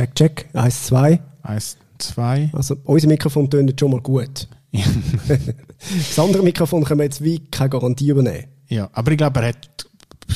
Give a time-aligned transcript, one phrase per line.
[0.00, 0.48] Check, check.
[0.54, 1.20] Eins, zwei.
[1.42, 2.48] Eins, zwei.
[2.54, 4.48] Also, unser Mikrofon tönt schon mal gut.
[4.72, 8.46] das andere Mikrofon können wir jetzt wie keine Garantie übernehmen.
[8.68, 9.68] Ja, aber ich glaube, er hat,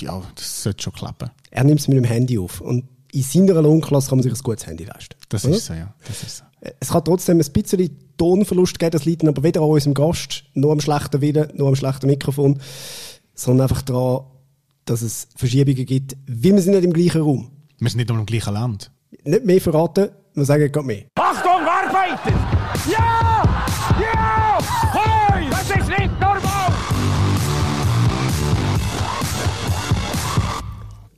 [0.00, 1.30] ja, das sollte schon klappen.
[1.50, 2.60] Er nimmt es mit dem Handy auf.
[2.60, 5.14] Und in seiner Lohnklasse kann man sich ein gutes Handy leisten.
[5.30, 5.56] Das oder?
[5.56, 5.94] ist so, ja.
[6.06, 6.44] Das ist so.
[6.80, 10.72] Es kann trotzdem ein bisschen Tonverlust geben, das liegt aber weder an unserem Gast, nur
[10.72, 12.60] am schlechten Willen, nur am schlechten Mikrofon,
[13.34, 14.24] sondern einfach daran,
[14.84, 17.50] dass es Verschiebungen gibt, weil wir sind nicht im gleichen Raum.
[17.78, 18.90] Wir sind nicht im gleichen Land.
[19.22, 21.04] Nicht mehr verraten, wir sagen gerade mehr.
[21.14, 22.32] Achtung, Arbeiter!
[22.90, 23.42] Ja!
[24.00, 24.58] Ja!
[24.92, 25.50] Hoi!
[25.50, 26.72] Das ist nicht normal!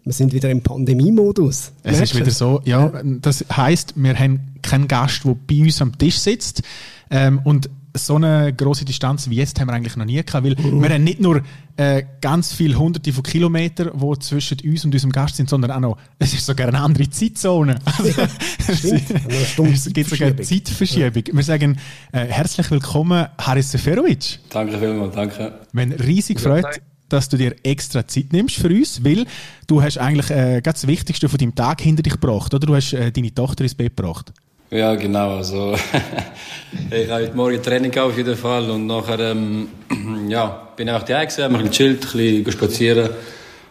[0.05, 1.73] Wir sind wieder im Pandemiemodus.
[1.83, 5.97] Es ist wieder so, ja, das heisst, wir haben keinen Gast, der bei uns am
[5.97, 6.63] Tisch sitzt.
[7.11, 10.57] Ähm, und so eine große Distanz wie jetzt haben wir eigentlich noch nie gehabt, weil
[10.57, 11.43] wir haben nicht nur
[11.77, 15.81] äh, ganz viele hunderte von Kilometern, die zwischen uns und unserem Gast sind, sondern auch
[15.81, 17.79] noch, es ist sogar eine andere Zeitzone.
[18.67, 18.95] Also,
[19.63, 20.45] es gibt sogar eine Zeitverschiebung.
[20.45, 21.23] Zeitverschiebung.
[21.33, 21.79] Wir sagen
[22.13, 24.41] äh, herzlich willkommen, Haris Seferovic.
[24.51, 25.61] Danke vielmals, danke.
[25.73, 29.27] Wir haben riesig gefreut, dass du dir extra Zeit nimmst für uns, weil
[29.67, 32.67] du hast eigentlich äh, ganz das Wichtigste von deinem Tag hinter dich gebracht, oder?
[32.67, 34.33] Du hast äh, deine Tochter ins Bett gebracht.
[34.71, 35.37] Ja, genau.
[35.37, 35.75] Also,
[36.91, 39.69] ich habe heute Morgen Training gehabt, auf jeden Fall und nachher ähm,
[40.29, 43.11] ja, bin ich einfach daheim gewesen, habe gechillt, ein bisschen spazieren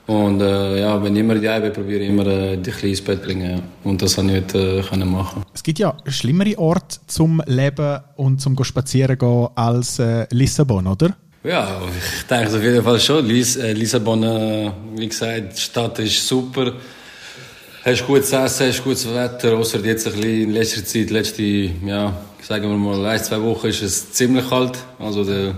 [0.08, 3.02] und äh, ja, wenn ich immer daheim bin, probiere ich immer äh, ein bisschen ins
[3.02, 3.64] Bett zu bringen ja.
[3.84, 5.44] und das habe ich heute äh, können machen.
[5.54, 11.16] Es gibt ja schlimmere Orte zum Leben und zum Spazieren gehen als äh, Lissabon, oder?
[11.44, 13.26] Ja, ich denke es auf jeden Fall schon.
[13.26, 16.74] Lis äh, Lissabon, äh, wie gesagt, die Stadt ist super.
[17.86, 22.18] Hast gutes Essen, hast gutes Wetter, außer jetzt ein bisschen in letzter Zeit, letzte, ja,
[22.42, 24.80] sagen wir mal, ein, zwei Wochen ist es ziemlich kalt.
[24.98, 25.52] Also die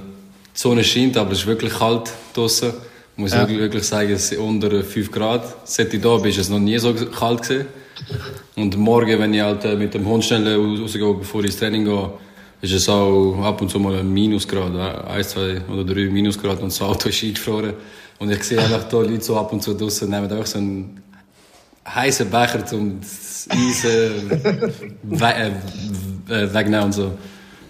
[0.53, 2.70] Sonne scheint, aber es ist wirklich kalt draußen.
[3.14, 3.39] Ich muss Ja.
[3.39, 5.44] wirklich, wirklich sagen, es ist unter 5 Grad.
[5.64, 7.67] Seit ich da bin, ist es noch nie so kalt gewesen.
[8.58, 11.86] Und morgen, wenn ich halt äh, mit dem Hund schnell rausgehe, bevor ich ins Training
[11.86, 12.11] gehe,
[12.61, 16.59] ist es auch ab und zu mal ein Minusgrad, äh, ein, zwei oder drei Minusgrad
[16.59, 17.73] und das Auto ist eingefroren.
[18.20, 21.02] Und ich sehe einfach da Leute so ab und zu draußen nehmen einfach so einen
[21.93, 24.11] heißen Becher zum das Eis äh,
[25.03, 25.52] we äh,
[26.30, 27.17] äh, wegnehmen und so.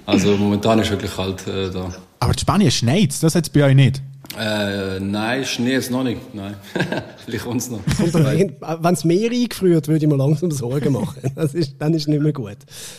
[0.05, 1.93] Also momentan ist es wirklich kalt äh, da.
[2.19, 4.01] Aber in Spanien schneit das hat es bei euch nicht.
[4.37, 6.33] Äh, nein, Schnee jetzt noch nicht.
[6.33, 6.55] Nein.
[7.25, 7.79] Vielleicht es noch.
[7.85, 11.21] Wenn es mehr eingefriert, würde ich mir langsam Sorgen machen.
[11.35, 12.57] Das ist, dann ist nicht mehr gut.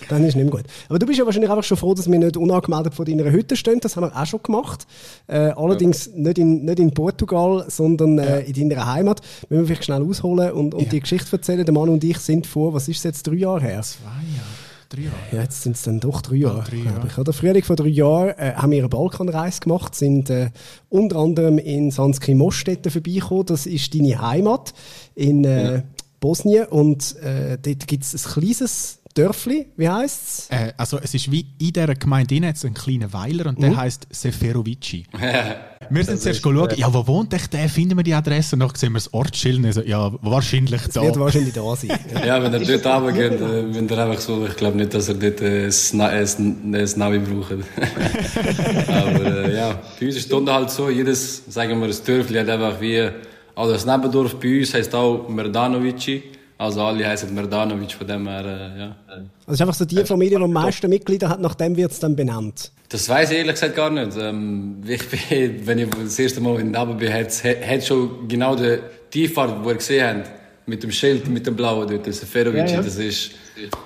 [0.08, 0.64] Dann ist es nicht mehr gut.
[0.88, 3.56] Aber du bist ja wahrscheinlich einfach schon froh, dass wir nicht unangemeldet vor deiner Hütte
[3.56, 3.80] stehen.
[3.80, 4.86] Das haben wir auch schon gemacht.
[5.26, 9.20] Äh, allerdings nicht, in, nicht in Portugal, sondern äh, in deiner Heimat.
[9.48, 11.64] Müssen wir vielleicht schnell ausholen und, und die Geschichte erzählen.
[11.64, 13.82] Der Mann und ich sind vor, was ist es jetzt, drei Jahre her?
[13.82, 14.47] Zwei Jahre,
[14.88, 15.16] drei Jahre.
[15.32, 16.64] Ja, jetzt sind es dann doch drei Jahre.
[16.64, 17.06] drei glaub Jahre.
[17.08, 17.18] Ich.
[17.18, 20.50] Oder Frühling vor drei Jahren äh, haben wir eine Balkanreise gemacht, sind äh,
[20.88, 23.46] unter anderem in Sanski Mostetten vorbeigekommen.
[23.46, 24.74] Das ist deine Heimat
[25.14, 25.82] in äh,
[26.20, 26.66] Bosnien.
[26.66, 30.50] Und äh, dort gibt es ein kleines Dörfli, wie heisst es?
[30.50, 33.76] Äh, also es ist wie in dieser Gemeinde drin jetzt ein kleiner Weiler und der
[33.76, 35.06] heisst Seferovici.
[35.90, 37.68] wir sind zuerst schauen, ja, wo wohnt echt der?
[37.68, 38.54] Finden wir die Adresse?
[38.54, 41.02] Und dann sehen wir das Ortsschild und so, ja, wahrscheinlich da.
[41.02, 41.98] Wird wahrscheinlich da sein.
[42.24, 42.40] Ja.
[42.40, 45.40] Wenn er dort runtergeht, äh, wenn er einfach so, ich glaube nicht, dass er dort
[45.40, 47.52] äh, ein ein ein Navi braucht.
[48.88, 52.48] Aber äh, ja, bei uns ist Stunde halt so, jedes, sagen wir, das Dörfli hat
[52.48, 53.08] einfach wie,
[53.56, 56.22] also das Nebendorf bei uns heisst auch Merdanovici,
[56.58, 58.96] also alle heißen Merdanovic, von dem her, äh, ja.
[59.08, 61.92] Also es ist einfach so die Familie, die am meisten Mitglieder hat, nach dem wird
[61.92, 62.72] es dann benannt.
[62.88, 64.16] Das weiß ich ehrlich gesagt gar nicht.
[64.18, 68.56] Ähm, ich bin, wenn ich das erste Mal in Nabel bin, hat, hat schon genau
[68.56, 68.78] die,
[69.14, 70.30] die Fahrt, die ihr gesehen habt,
[70.66, 72.82] mit dem Schild, mit dem Blauen dort, das Seferovic, Ja, ja.
[72.82, 73.30] das ist,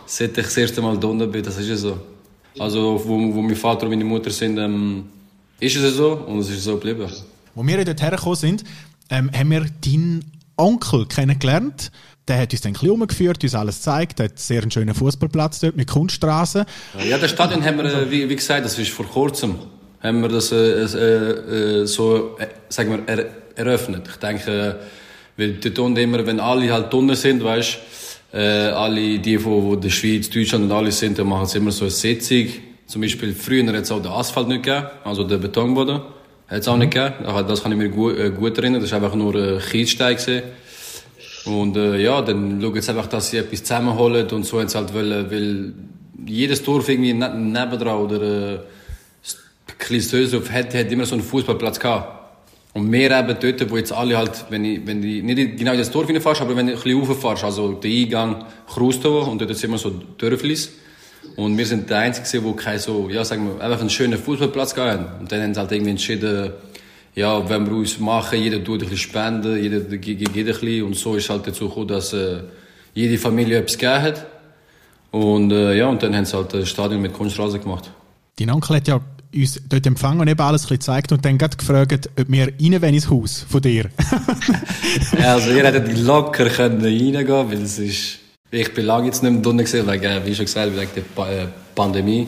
[0.06, 1.98] seit ich das erste Mal da bin, das ist ja so.
[2.58, 5.04] Also, wo, wo mein Vater und meine Mutter sind, ähm,
[5.60, 7.06] ist es so und es ist so geblieben.
[7.54, 8.64] Wo wir dort hergekommen sind,
[9.10, 10.24] ähm, haben wir deinen
[10.56, 11.90] Onkel kennengelernt.
[12.28, 14.20] Der hat uns dann ein bisschen umgeführt, uns alles gezeigt.
[14.20, 16.64] Hat sehr einen schönen Fußballplatz dort mit Kunststraßen.
[17.08, 19.56] Ja, das Stadion haben wir, äh, wie, wie gesagt, das ist vor kurzem,
[20.00, 24.08] haben wir das äh, äh, äh, so, äh, sagen wir, er, eröffnet.
[24.08, 24.74] Ich denke, äh,
[25.36, 27.78] weil dort unten immer, wenn alle halt unten sind, weißt
[28.34, 31.72] äh, alle die, von wo der Schweiz, Deutschland und alle sind, dann machen sie immer
[31.72, 32.46] so eine Sitzung.
[32.86, 36.02] Zum Beispiel früher hat es auch den Asphalt nicht gegeben, also den Betonboden.
[36.46, 37.24] Hat es auch nicht gegeben.
[37.24, 38.80] Aber Das kann ich mir gut, gut erinnern.
[38.80, 40.16] Das war einfach nur ein Kiesstein.
[40.16, 40.42] gewesen.
[41.44, 44.78] Und äh, ja, dann schauen sie einfach, dass sie etwas zusammenholen und so haben sie
[44.78, 45.72] halt wollen, weil
[46.24, 51.24] jedes Dorf irgendwie ne nebendran oder äh, ein kleines Dösdorf hat, hat immer so einen
[51.24, 52.20] Fußballplatz gehabt.
[52.74, 55.78] Und wir eben dort, wo jetzt alle halt, wenn ich, wenn ich nicht genau in
[55.78, 59.54] das Dorf reinfährst, aber wenn du ein bisschen rauffährst, also der Eingang Krustow und dort
[59.54, 60.72] sind immer so Dörflis.
[61.36, 64.74] Und wir sind der Einzige, wo kein so, ja, sagen wir, einfach einen schönen Fußballplatz
[64.74, 66.52] gehabt Und dann haben sie halt irgendwie entschieden,
[67.14, 70.82] ja, wenn wir uns machen, jeder tut ein bisschen spenden, jeder gibt ein bisschen.
[70.84, 72.42] Und so ist halt dazu gekommen, dass äh,
[72.94, 74.26] jede Familie etwas gegeben hat.
[75.10, 77.90] Und äh, ja, und dann haben sie halt das Stadion mit Kunstrasen gemacht.
[78.36, 79.00] Dein Onkel hat ja
[79.34, 82.46] uns dort empfangen und eben alles ein bisschen gezeigt und dann gerade gefragt, ob wir
[82.46, 83.90] rein wollen ins Haus von dir.
[85.22, 88.18] also ihr hättet locker können reingehen weil es ist...
[88.50, 91.46] Ich bin lange jetzt nicht mehr drinnen gewesen, wegen, wie schon gesagt, wegen der äh,
[91.74, 92.26] Pandemie.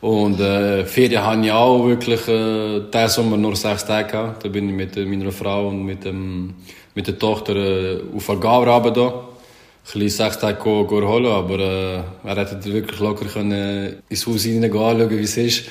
[0.00, 4.44] Und äh, Ferien habe ich auch wirklich äh, diesen Sommer nur sechs Tage gehabt.
[4.44, 6.54] Da bin ich mit äh, meiner Frau und mit, ähm,
[6.94, 9.06] mit der Tochter äh, auf Algarve da.
[9.08, 14.26] Ein bisschen sechs Tage go, go aber äh, er hätte wirklich locker können äh, ins
[14.26, 15.64] Haus hineingehen, anschauen, wie es ist.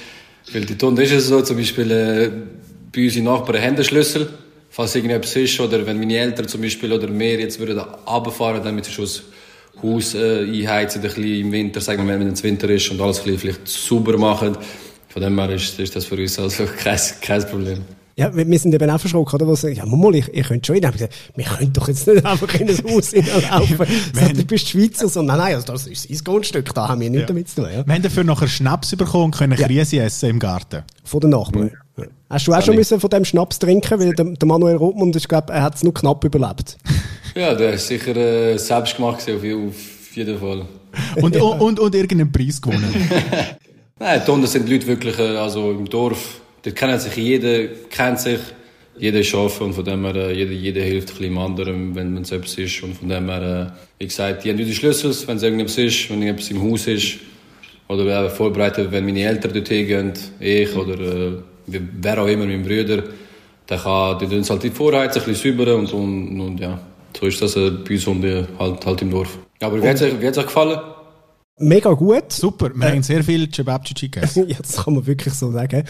[0.52, 2.32] Weil die Tonde ist es so, zum Beispiel äh,
[2.94, 4.28] bei unseren Nachbarn haben Schlüssel,
[4.70, 8.92] falls irgendetwas ist, oder wenn meine Eltern zum Beispiel oder mehr jetzt würden runterfahren, sie
[8.92, 9.24] schon das
[9.84, 13.20] Haus äh, einheizen, ein bisschen im Winter, sagen wir, wenn es Winter ist und alles
[13.20, 14.58] ein bisschen vielleicht sauber machen.
[15.10, 17.80] Von dem her ist, ist das für uns also kein, kein Problem.
[18.20, 19.46] Ja, wir sind eben auch verschrocken, oder?
[19.46, 20.92] Wo sie ja, mal, ich, ich könnte schon rein.
[20.96, 23.78] Ich wir können doch jetzt nicht einfach in ein Haus hineinlaufen.
[24.14, 27.12] Wir du bist Schweizer, so, nein, nein, also das ist sein Grundstück, da haben wir
[27.12, 27.28] nichts Ja.
[27.28, 27.86] damit zu tun, ja.
[27.86, 29.68] Wir haben dafür nachher Schnaps bekommen und können Ja.
[29.68, 30.82] Krise essen im Garten.
[31.04, 31.72] Von den Nachbarn.
[31.98, 32.06] Ja.
[32.30, 35.28] Hast du auch schon müssen von dem Schnaps trinken, weil der, der Manuel Rothmund, ich
[35.28, 36.78] glaube, er hat es nur knapp überlebt.
[37.38, 40.66] Ja, der ist sicher äh, selbst gemacht auf, auf jeden Fall.
[41.22, 42.92] Und, und, und, und irgendeinen Preis gewonnen.
[44.00, 48.20] Nein, die Hunde sind Leute wirklich, äh, also im Dorf, dort kennen sich jeder, kennt
[48.20, 48.40] sich,
[48.98, 52.18] jeder ist offen und von dem her, äh, jeder, jeder hilft ein dem anderen, wenn
[52.18, 55.38] es etwas ist und von dem her, äh, wie gesagt, die haben die Schlüssel, wenn
[55.38, 57.20] es irgendetwas ist, wenn irgendetwas im Haus ist
[57.88, 61.32] oder äh, vorbereitet, wenn meine Eltern dort hingehen, ich oder äh,
[61.68, 63.04] wer auch immer, mein Bruder,
[63.68, 66.80] dann kann, die tun es halt die Vorheizen, ein bisschen säubern und, und, und ja,
[67.20, 69.38] so ist das äh, bei uns Hunde halt, halt im Dorf.
[69.62, 70.80] Aber wie hat es euch, wie hat's euch gefallen?
[71.60, 72.32] Mega gut.
[72.32, 74.46] Super, wir haben sehr viel Cebabcici gegessen.
[74.48, 75.84] ja, das kann man wirklich so sagen.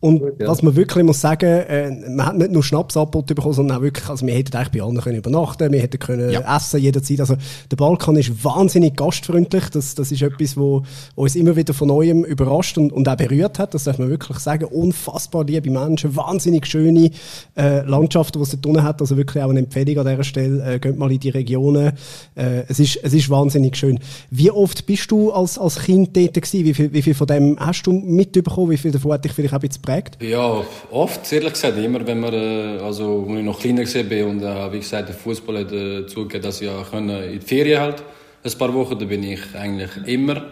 [0.00, 3.82] Und was man wirklich muss sagen, äh, man hat nicht nur Schnaps bekommen, sondern auch
[3.82, 6.56] wirklich, also wir hätten eigentlich bei allen können übernachten, wir hätten können Ja.
[6.56, 7.20] essen jederzeit.
[7.20, 7.36] Also
[7.70, 9.68] der Balkan ist wahnsinnig gastfreundlich.
[9.68, 10.84] Das, das ist etwas, wo
[11.16, 13.74] uns immer wieder von neuem überrascht und, und auch berührt hat.
[13.74, 14.64] Das darf man wirklich sagen.
[14.64, 17.10] Unfassbar liebe Menschen, wahnsinnig schöne
[17.58, 19.02] äh, Landschaften, die es dort unten hat.
[19.02, 20.74] Also wirklich auch eine Empfehlung an dieser Stelle.
[20.76, 21.92] Äh, geht mal in die Regionen.
[22.36, 23.98] Äh, es, ist, es ist wahnsinnig schön.
[24.30, 26.64] Wie oft bist du als, als Kind dort gewesen?
[26.64, 28.70] Wie viel, wie viel von dem hast du mitbekommen?
[28.70, 30.22] Wie viel davon hat dich vielleicht auch ein bisschen geprägt?
[30.22, 31.78] Ja, oft, ehrlich gesagt.
[31.78, 35.16] Immer, wenn wir, äh, also, als ich noch kleiner war und, äh, wie gesagt, der
[35.16, 38.02] Fußball hat äh, zugegeben, dass ich in die Ferien halt,
[38.42, 40.46] ein paar Wochen, da bin ich eigentlich immer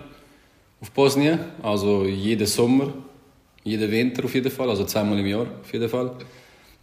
[0.81, 1.39] auf Bosnien.
[1.63, 2.93] Also, jeden Sommer,
[3.65, 6.13] jeden Winter auf jeden Fall, also zweimal im Jahr auf jeden Fall.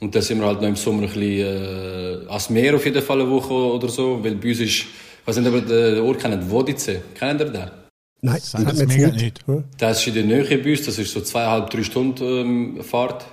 [0.02, 3.02] Und dann sind wir halt noch im Sommer ein bisschen, äh, ans Meer auf jeden
[3.02, 4.88] Fall eine Woche oder so, weil bei uns ist, ich
[5.26, 7.02] weiß nicht, ob ihr den Ort kennt, Vodice.
[7.18, 7.85] Kennt ihr den?
[8.26, 9.48] Nein, Sag hat das man jetzt nicht.
[9.48, 9.64] nicht.
[9.78, 13.26] Das ist in der Nähe bei uns, das ist so zweieinhalb, drei Stunden ähm, Fahrt.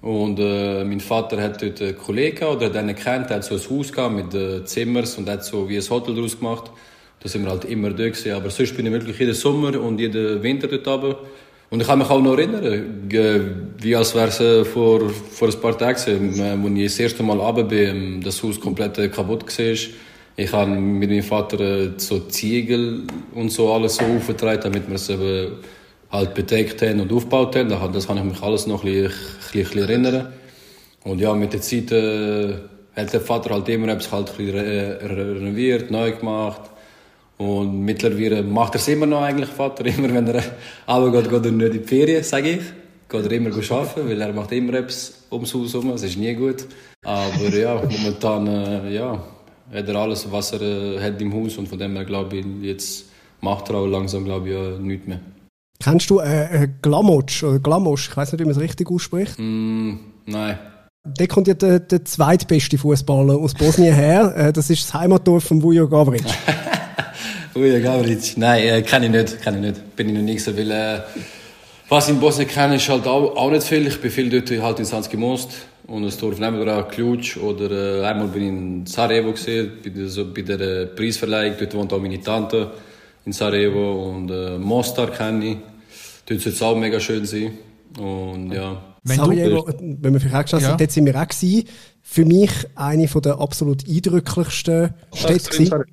[0.00, 3.54] Und äh, mein Vater hat dort einen Kollegen oder hat einen kennt, der hat so
[3.56, 6.70] ein Haus gehabt mit äh, Zimmers und hat so wie ein Hotel daraus gemacht.
[7.20, 8.32] Da sind wir halt immer dort gewesen.
[8.32, 11.14] Aber sonst bin ich wirklich jeden Sommer und jeden Winter dort oben.
[11.70, 13.40] Und ich kann mich auch noch erinnern, ge-
[13.78, 16.98] wie als wäre es äh, vor, vor ein paar Tagen, gewesen, äh, als ich das
[17.00, 19.76] erste Mal runter bin, ähm, das Haus komplett äh, kaputt war.
[20.40, 23.02] Ich habe mit meinem Vater äh, so Ziegel
[23.34, 25.56] und so alles so aufgetragen, damit wir es eben
[26.10, 27.68] halt bedeckt haben und aufgebaut haben.
[27.68, 29.10] Da- Das kann ich mich alles noch ein
[29.52, 30.32] bisschen, erinnern.
[31.04, 32.54] Und ja, mit der Zeit äh,
[32.94, 36.62] hat der Vater halt immer etwas halt ein renoviert, neu gemacht.
[37.38, 39.86] Und mittlerweile macht er es immer noch eigentlich, Vater.
[39.94, 40.42] Immer wenn er
[40.88, 42.62] runtergeht, geht er nicht in die Ferien, sage ich.
[43.08, 45.90] Geht er immer arbeiten, weil er macht immer etwas ums Haus herum.
[45.92, 46.66] Es ist nie gut.
[47.04, 49.22] Aber ja, momentan äh, ja,
[49.72, 51.56] hat er alles, was er äh, hat im Haus.
[51.56, 53.06] Und von dem her glaube ich, jetzt
[53.40, 55.20] macht er auch langsam glaube ich, ja, nichts mehr.
[55.80, 58.08] Kennst du äh, äh, Glamoc oder Glamosch?
[58.10, 59.38] Ich weiß nicht, wie man es richtig ausspricht.
[59.38, 59.94] Mm,
[60.26, 60.58] nein.
[61.04, 64.34] Da kommt ja der, der zweitbeste Fußballer aus Bosnien her.
[64.36, 66.24] Äh, das ist das Heimatdorf von Vujo Gavric.
[67.54, 68.36] Uja Gavric.
[68.36, 69.42] Nein, äh, kenne ich nicht.
[69.42, 69.96] Kenn ich nicht.
[69.96, 71.00] Bin ich noch nie gesehen, weil äh,
[71.88, 73.86] was ich in Bosnien kenne, ist halt auch, auch nicht viel.
[73.86, 75.50] Ich bin viel dort halt in Sanski Most
[75.88, 77.70] und das Dorf nebenan, Ključ oder
[78.02, 81.56] äh, einmal bin ich in Sarajevo gesehen, bei der, so, bei der äh, Preisverleihung.
[81.58, 82.70] Dort wohnt auch meine Tante
[83.24, 85.56] in Sarajevo und äh, Mostar kenne ich.
[86.26, 87.52] Dort soll es auch mega schön sein.
[87.98, 88.80] Und ja.
[89.02, 90.68] Wenn du- Sarajevo, wenn wir vielleicht auch geschaut Ja.
[90.68, 91.64] haben, dort sind wir auch gewesen.
[92.02, 95.84] Für mich eine der absolut eindrücklichsten Städte.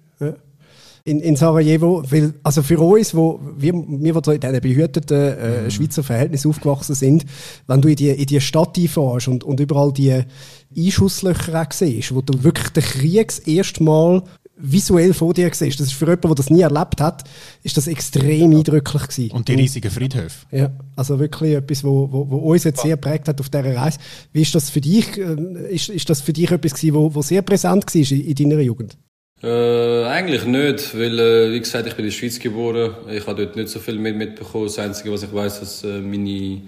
[1.07, 5.69] In, in Sarajevo, weil, also für uns, wo wir, wir, so in diesen behüteten äh,
[5.69, 7.25] Schweizer Verhältnissen aufgewachsen sind,
[7.67, 10.23] wenn du in die, in die Stadt einfahrst und, und überall die
[10.75, 14.23] Einschusslöcher auch siehst, wo du wirklich den Krieg das erste Mal
[14.57, 17.23] visuell vor dir siehst, das ist für jemanden, der das nie erlebt hat,
[17.61, 19.31] ist das extrem eindrücklich gewesen.
[19.31, 20.45] Und die riesigen Friedhöfe.
[20.51, 23.99] Ja, also wirklich etwas, wo, wo, wo uns jetzt sehr prägt hat auf dieser Reise.
[24.33, 25.17] Wie ist das für dich?
[25.17, 25.35] äh,
[25.69, 28.61] Ist, ist das für dich etwas gewesen, wo, wo sehr präsent war in, in deiner
[28.61, 28.97] Jugend?
[29.45, 32.95] Äh, eigentlich nicht, weil, äh, wie gesagt, ich bin in der Schweiz geboren.
[33.11, 34.65] Ich habe dort nicht so viel mit mitbekommen.
[34.65, 36.63] Das Einzige, was ich weiß, dass äh, meine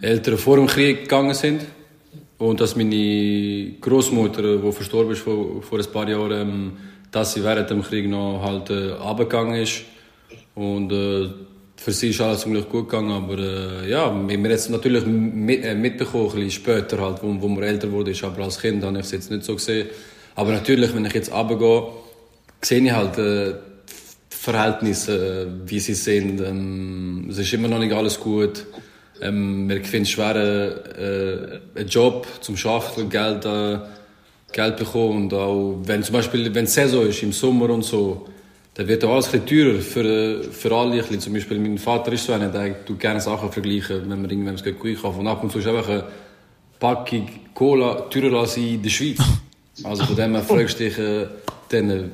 [0.00, 1.66] Eltern vor dem Krieg gegangen sind.
[2.38, 6.72] Und dass meine Großmutter, die verstorben ist vor, vor ein paar Jahren, ähm,
[7.10, 9.82] dass sie während dem Krieg noch halt äh, ist.
[10.54, 11.28] Und äh,
[11.76, 15.62] für sie ist alles zum Glück gut gegangen, aber äh, ja, wir jetzt natürlich mit,
[15.62, 18.98] äh, mitbekommen, ein bisschen später halt, wo, wo man älter wurde, aber als Kind habe
[18.98, 19.88] ich es jetzt nicht so gesehen.
[20.38, 21.88] Aber natürlich, wenn ich jetzt runtergehe,
[22.62, 23.54] sehe ich halt äh,
[24.30, 26.40] die Verhältnisse, äh, wie sie sind.
[26.40, 28.64] Ähm, es ist immer noch nicht alles gut.
[29.20, 33.78] Ähm, wir finden es schwer, äh, einen Job zum Arbeiten, Geld, äh,
[34.52, 35.24] Geld bekommen.
[35.24, 38.28] Und auch, wenn zum Beispiel, wenn Saison ist, im Sommer und so,
[38.74, 41.18] dann wird auch alles bisschen teurer für, für alle.
[41.18, 44.54] Zum Beispiel, mein Vater ist so einer, der tut gerne Sachen vergleichen, wenn man irgendwann
[44.54, 46.04] es kaufen Und ab und zu ist einfach eine
[46.78, 49.18] Packung Cola teurer als in der Schweiz.
[49.84, 51.26] Also von dem her fragst du dich, äh,
[51.68, 52.04] dann, äh,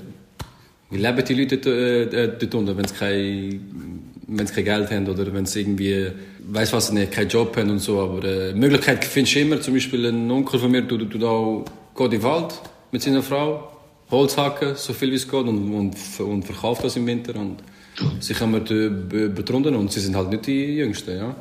[0.91, 3.61] wie leben die Leute äh, dort unten, wenn sie kein,
[4.27, 6.11] wenn sie kein Geld haben oder wenn sie irgendwie,
[6.49, 8.01] weiß was nicht, keinen Job haben und so.
[8.01, 9.61] Aber äh, Möglichkeit findest du immer.
[9.61, 11.65] Zum Beispiel ein Onkel von mir tut, tut auch
[11.97, 13.71] geht in den Wald mit seiner Frau,
[14.11, 17.57] Holz hacken, so viel wie es geht und, und, und verkauft das im Winter und
[18.21, 21.35] sie können wir betrunden und sie sind halt nicht die Jüngsten, ja.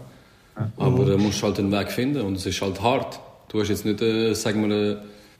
[0.77, 3.19] Aber äh, musst du halt einen Weg finden und es ist halt hart.
[3.49, 4.97] Du hast jetzt nicht, äh, sagen wir, äh,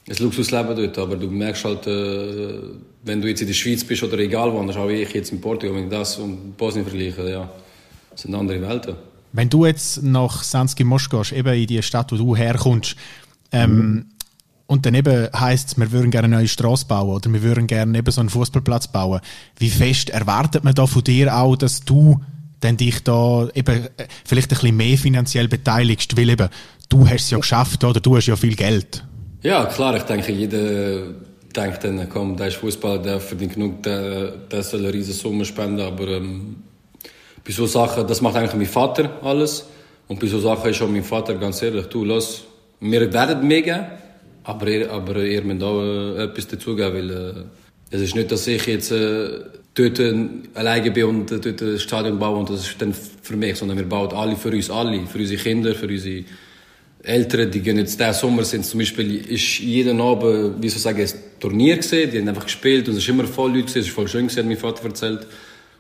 [0.10, 2.60] ein Luxusleben dort, aber du merkst halt, äh,
[3.04, 5.40] wenn du jetzt in der Schweiz bist oder egal wo, anders auch ich jetzt in
[5.40, 7.50] Portugal, wenn ich das und Bosnien vergleiche, ja,
[8.12, 8.96] das sind andere Welten.
[9.32, 12.96] Wenn du jetzt nach Sanski Mosch gehst, eben in die Stadt, wo du herkommst,
[13.52, 14.06] ähm, mhm.
[14.68, 17.98] und dann eben heisst wir würden gerne eine neue Straße bauen oder wir würden gerne
[17.98, 19.22] eben so einen Fußballplatz bauen,
[19.58, 22.20] wie fest erwartet man da von dir auch, dass du
[22.60, 26.50] dann dich da eben äh, vielleicht ein bisschen mehr finanziell beteiligst, weil eben
[26.90, 29.04] du hast es ja geschafft, oder du hast ja viel Geld.
[29.44, 31.02] Ja, klar, ich denke, jeder
[31.54, 35.44] denkt dann, komm, der ist Fußballer, der verdient genug, der, der soll eine riesige Summe
[35.44, 36.64] spenden, aber ähm,
[37.46, 39.68] bei so Sachen, das macht eigentlich mein Vater alles.
[40.08, 42.46] Und bei so Sachen ist auch mein Vater ganz ehrlich, du, los,
[42.80, 43.86] wir werden geben,
[44.46, 47.44] aber ihr, aber ihr müsst auch äh, etwas dazugeben, weil äh,
[47.92, 49.42] es ist nicht, dass ich jetzt äh,
[49.74, 50.00] dort
[50.54, 53.78] alleine bin und äh, dort ein Stadion baue und das ist dann für mich, sondern
[53.78, 56.24] wir bauen alle für uns alle, für unsere Kinder, für unsere
[57.04, 60.84] Ältere, die gehen jetzt diesen Sommer, sind zum Beispiel, ist jeden Abend, wie soll ich
[60.84, 63.80] sagen, ein Turnier gesehen, die haben einfach gespielt und es ist immer voll Leute gewesen,
[63.80, 65.28] es ist voll schön gewesen, hat mein Vater erzählt.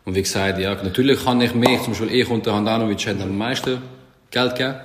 [0.03, 3.21] Und wie gesagt, ja, natürlich kann ich mehr, zum Beispiel ich und der Handanovic haben
[3.21, 3.77] am meisten
[4.31, 4.75] Geld gegeben,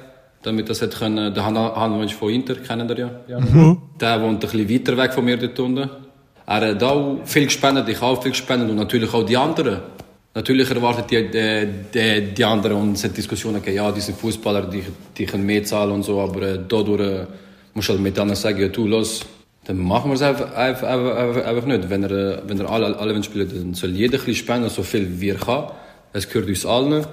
[0.42, 3.11] damit das hätte können, der Handanovic von Inter, kennen ihr ja.
[3.26, 3.40] ja.
[3.40, 3.78] Mhm.
[4.00, 5.90] Der wohnt ein bisschen weiter weg von mir dort unten.
[6.47, 9.80] Er hat auch viel gespendet, ich auch viel gespendet und natürlich auch die anderen.
[10.38, 14.85] Natürlich erwartet die, die, die, die anderen und Diskussionen gegeben, ja, diese Fußballer, die,
[15.16, 17.26] die können mehr zahlen und so, aber äh, dadurch äh,
[17.75, 19.26] musst du halt mit anderen sagen, ja, du, los,
[19.64, 21.90] dann machen wir es einfach, einfach, einfach, einfach nicht.
[21.90, 25.30] Wenn er, wenn er alle, alle spielen, dann soll jeder ein spenden, so viel wie
[25.30, 25.73] er kann.
[26.12, 27.04] Es gehört uns allen.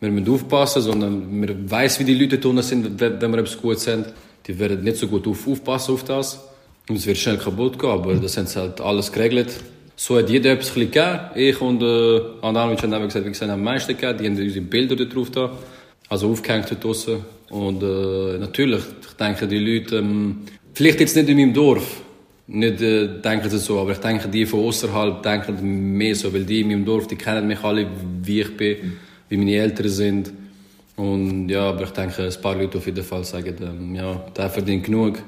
[0.00, 3.78] Wir müssen aufpassen, sondern wir wissen, wie die Leute tun sind, wenn wir etwas gut
[3.78, 4.06] sind.
[4.46, 6.40] Die werden nicht so gut auf, aufpassen auf das.
[6.88, 9.52] Und es wird schnell kaputt gehen, aber das haben sie halt alles geregelt.
[10.02, 11.20] So hat jeder etwas gegeben.
[11.34, 14.18] Ich und äh, Andanovic haben gesagt, wir haben am meisten gegeben.
[14.18, 15.52] Die haben unsere Bilder dort drauf da.
[16.08, 17.22] Also aufgehängt dort draussen.
[17.50, 20.38] Und äh, natürlich, ich denke, die Leute, ähm,
[20.72, 22.00] vielleicht jetzt nicht in meinem Dorf,
[22.46, 26.44] nicht äh, denken sie so, aber ich denke, die von außerhalb denken mehr so, weil
[26.44, 27.86] die in meinem Dorf, die kennen mich alle,
[28.22, 28.96] wie ich bin,
[29.28, 30.32] wie meine Eltern sind.
[30.96, 34.48] Und ja, aber ich denke, ein paar Leute auf jeden Fall sagen, ähm, ja, der
[34.48, 35.18] verdient genug,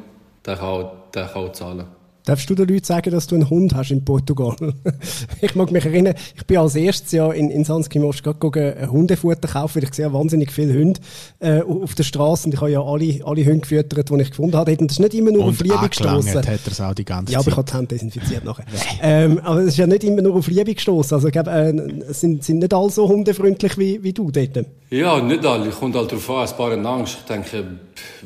[0.47, 1.85] der kann auch, der kann auch zahlen.
[2.25, 4.55] Darfst du den Leuten sagen, dass du einen Hund hast in Portugal?
[5.41, 9.49] ich mag mich erinnern, ich bin als erstes Jahr in, in San Skimos ein Hundefutter
[9.49, 11.00] kaufen, weil ich sehe wahnsinnig viele Hunde
[11.41, 14.57] äh, auf der Straße und ich habe ja alle, alle Hunde gefüttert, die ich gefunden
[14.57, 14.71] habe.
[14.73, 16.35] Und das ist nicht immer nur und auf Liebe gestoßen.
[16.35, 18.67] hat er es auch die ganze Ja, aber ich habe die Hände desinfiziert nachher.
[19.02, 21.17] ähm, aber es ist ja nicht immer nur auf Liebe gestoßen.
[21.17, 24.64] Also ich glaube, äh, sind, sind nicht alle so hundefreundlich wie, wie du dort?
[24.93, 25.71] Ja, nicht alle.
[25.71, 27.17] Ich komme halt darauf an, ein paar haben Angst.
[27.21, 27.65] Ich denke,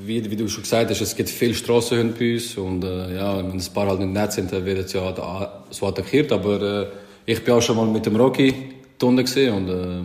[0.04, 3.38] wie, wie du schon gesagt hast, es gibt viele Strassenhunde bei uns und äh, ja,
[3.38, 5.14] wenn ein paar halt nicht nett sind, dann wird es ja
[5.70, 6.32] so attackiert.
[6.32, 6.88] Aber äh,
[7.24, 8.52] ich bin auch schon mal mit dem Rocky
[9.00, 10.00] unten gesehen und äh,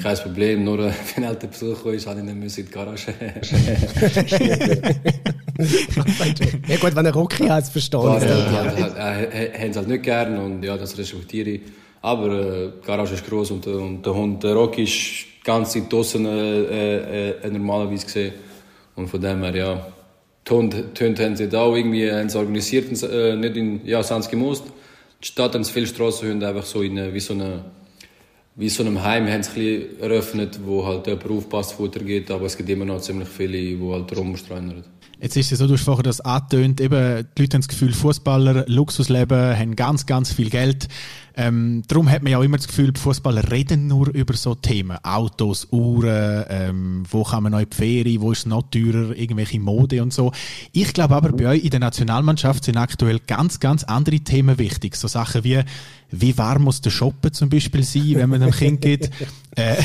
[0.00, 0.62] kein Problem.
[0.62, 3.12] Nur äh, wenn halt der Besuch ist, habe ich nicht mehr in die Garage.
[6.68, 8.96] ja gut, wenn er Rocky heißt, verstehe ich das.
[8.96, 11.62] Ja, äh, haben es halt nicht gern und ja, das respektiere ich.
[12.02, 15.88] Aber äh, die Garage ist groß und, und der Hund der Rocky ist ganz in
[15.88, 18.34] draußen äh, äh, normalerweise gesehen.
[18.96, 19.86] Und von dem her, ja,
[20.44, 24.36] Tönt, Tönt haben sie da auch irgendwie haben sie organisiert, äh, nicht in ja, Sanski
[24.36, 24.64] Most.
[25.22, 27.64] Die Stadt haben viele Straßenhunde einfach so in, wie so eine
[28.54, 32.46] wie so einem Heim haben sie ein eröffnet, wo halt jemand aufpasst, Futter gibt, aber
[32.46, 34.84] es gibt immer noch ziemlich viele, die halt rumstreunern.
[35.22, 37.92] Jetzt ist es so, du hast vorher das angetönt, eben, die Leute haben das Gefühl,
[37.92, 40.88] Fußballer, Luxusleben, haben ganz, ganz viel Geld.
[41.36, 44.98] Ähm, darum hat man ja auch immer das Gefühl, Fußballer reden nur über so Themen.
[45.02, 49.16] Autos, Uhren, ähm, wo kann man noch in die Ferien, wo ist es noch teurer,
[49.16, 50.32] irgendwelche Mode und so.
[50.72, 54.96] Ich glaube aber, bei euch in der Nationalmannschaft sind aktuell ganz, ganz andere Themen wichtig.
[54.96, 55.62] So Sachen wie,
[56.10, 59.10] wie warm muss der Shoppen zum Beispiel sein, wenn man einem Kind geht?
[59.56, 59.76] äh,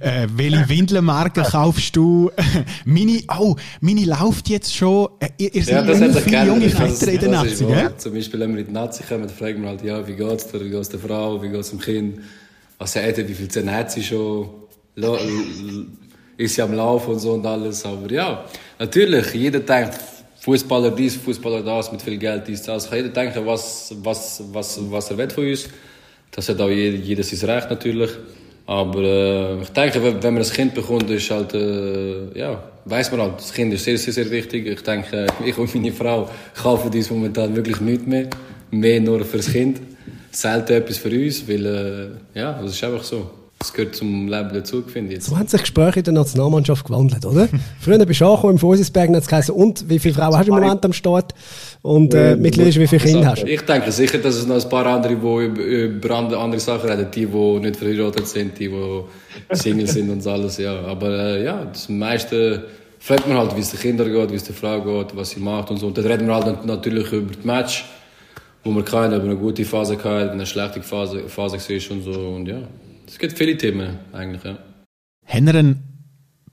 [0.00, 2.30] äh, welche Windelmarke kaufst du?
[2.84, 5.08] Mini, oh, Mini läuft jetzt schon.
[5.20, 7.64] Äh, ihr, ihr Ja, seid das hat viele junge Väter in der das ist Nazi,
[7.68, 7.82] wahr.
[7.82, 7.96] gell?
[7.98, 10.46] Zum Beispiel, wenn wir in die Nazi kommen, dann fragen wir halt, ja, wie geht's
[10.48, 12.20] dir, wie geht's der Frau, wie geht's dem Kind,
[12.78, 14.48] hat er, wie viel Zähne hat sie schon,
[16.36, 18.44] ist sie am Laufen und so und alles, aber ja,
[18.78, 19.94] natürlich, jeder denkt,
[20.40, 25.10] Fußballer dies, Fußballer das, mit viel Geld dies, das, jeder denkt, was, was, was, was
[25.10, 25.68] er will von uns,
[26.30, 28.10] das hat auch jeder, jeder sein Recht natürlich,
[28.66, 33.10] aber äh, ich denke, wenn, wenn man ein Kind bekommt, ist halt, äh, ja, weiß
[33.12, 34.66] man halt, das Kind ist sehr, sehr, sehr wichtig.
[34.66, 38.28] Ich denke, ich und meine Frau kaufen uns momentan wirklich nichts mehr.
[38.70, 39.80] Mehr nur fürs Kind.
[40.30, 41.66] Selten etwas für uns, weil,
[42.34, 43.45] äh, ja, das ist einfach so.
[43.58, 45.28] Das gehört zum Leben dazu, finde ich jetzt.
[45.28, 47.48] So haben sich Gespräche in der Nationalmannschaft gewandelt, oder?
[47.80, 50.52] Früher bist du angekommen im Vorsitzberg und es geheißen, und wie viele Frauen hast du
[50.54, 51.32] im Moment am Start?
[51.80, 53.46] Und äh, mittlerweile ist, wie viele Kinder hast du?
[53.46, 57.08] Ich denke sicher, dass es noch ein paar andere, die über, andere, Sachen reden.
[57.14, 59.02] Die, die nicht verheiratet sind, die, die
[59.56, 60.78] Single sind und so alles, ja.
[60.82, 62.62] Aber äh, ja, das meiste
[62.98, 65.40] fragt man halt, wie es den Kindern geht, wie es der Frau geht, was sie
[65.40, 65.86] macht und so.
[65.86, 67.86] Und dann reden wir halt natürlich über das Match,
[68.64, 72.10] wo wir keinen, ob eine gute Phase gehabt, eine schlechte Phase, Phase war und so.
[72.10, 72.58] Und ja,
[73.06, 74.58] es gibt viele Themen eigentlich, ja.
[75.26, 75.82] Haben wir einen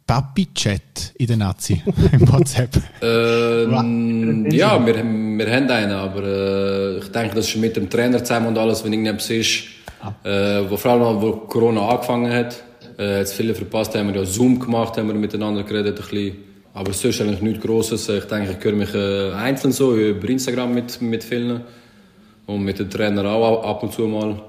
[0.07, 1.81] Papi-Chat in der Nazi
[2.11, 2.69] im WhatsApp?
[3.01, 7.89] Ähm, ja, wir, haben- wir haben einen, aber äh, ich denke, das ist mit dem
[7.89, 9.63] Trainer zusammen und alles, wenn irgendetwas ist,
[10.23, 12.61] äh, wo vor allem, wo Corona angefangen hat,
[12.99, 16.35] äh, jetzt viele verpasst, haben wir ja Zoom gemacht, haben wir miteinander geredet, ein bisschen.
[16.75, 18.09] Aber sonst eigentlich nichts Grosses.
[18.09, 21.61] Ich denke, ich höre mich äh, einzeln so über Instagram mit, mit vielen.
[22.47, 24.41] Und mit dem Trainer auch ab und zu mal.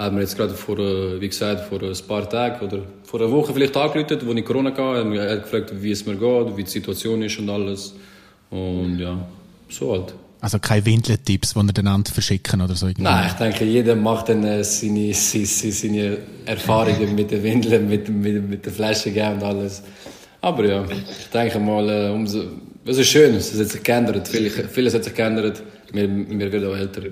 [0.00, 3.30] Hat mir jetzt gerade vor, äh, wie gesagt, vor ein paar Tagen oder vor einer
[3.30, 5.14] Woche vielleicht angerufen, wo ich Corona hatte.
[5.14, 7.94] Er hat gefragt, wie es mir geht, wie die Situation ist und alles.
[8.48, 9.28] Und ja,
[9.68, 10.14] so halt.
[10.40, 12.86] Also keine Windeltipps, die ihr einander verschicken oder so?
[12.86, 13.02] irgendwie?
[13.02, 18.08] Nein, ich denke, jeder macht dann äh, seine, seine, seine Erfahrungen mit den Windeln, mit,
[18.08, 19.82] mit, mit den Flaschen geben und alles.
[20.40, 22.44] Aber ja, ich denke mal, äh, umso,
[22.86, 24.26] es ist schön, es hat sich geändert.
[24.28, 25.62] Vieles, vieles hat sich geändert.
[25.92, 27.02] Wir, wir werden auch älter.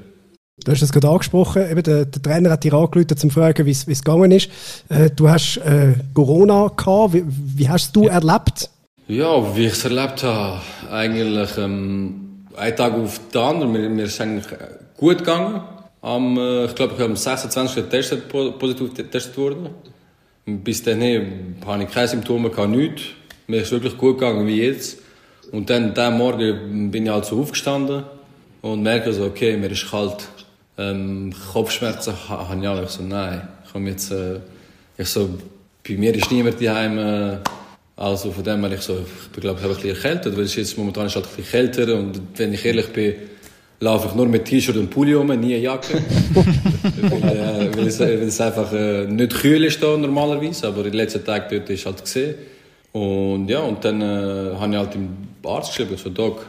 [0.65, 3.65] Du hast es gerade angesprochen, eben der, der Trainer hat dir angerufen, um zu fragen,
[3.65, 4.51] wie es gegangen ist.
[4.89, 8.69] Äh, du hast äh, Corona gehabt, wie, wie hast du erlebt?
[9.07, 13.73] Ja, wie ich es erlebt habe, eigentlich ähm, ein Tag auf den anderen.
[13.73, 14.47] Mir, mir ist eigentlich
[14.97, 15.63] gut gegangen.
[16.03, 17.77] Am, äh, ich glaube, ich habe am 26.
[17.85, 19.69] getestet, po- positiv getestet worden.
[20.45, 23.03] Bis dahin habe ich keine Symptome, gehabt, nichts.
[23.47, 24.99] Mir ist wirklich gut gegangen, wie jetzt.
[25.53, 28.03] Und dann, den Morgen bin ich halt so aufgestanden
[28.61, 30.29] und merke so, okay, mir ist kalt.
[30.79, 32.83] Ähm, Kopfschmerzen ha- habe ich auch.
[32.83, 34.37] Ich so, nein, ich komme jetzt, äh,
[34.97, 35.29] ich so,
[35.87, 37.37] bei mir ist niemand daheim, äh,
[37.97, 38.99] also von dem her, ich so,
[39.35, 41.95] ich glaube ich, ein bisschen erkältet, weil es jetzt momentan ist halt ein bisschen kälter
[41.97, 43.15] und wenn ich ehrlich bin,
[43.81, 45.95] laufe ich nur mit T-Shirt und Pulli rum, nie eine Jacke.
[46.35, 50.85] weil, äh, weil, es, weil es einfach äh, nicht kühl ist da normalerweise, aber in
[50.85, 52.35] den letzten Tagen dort ist halt gesehen.
[52.93, 55.09] Und ja, und dann äh, habe ich halt dem
[55.45, 56.47] Arzt geschrieben, so, Doc,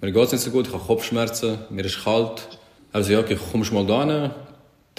[0.00, 2.46] mir geht's nicht so gut, ich habe Kopfschmerzen, mir ist kalt.
[2.92, 4.30] Also ja, okay, kommst mal da hin,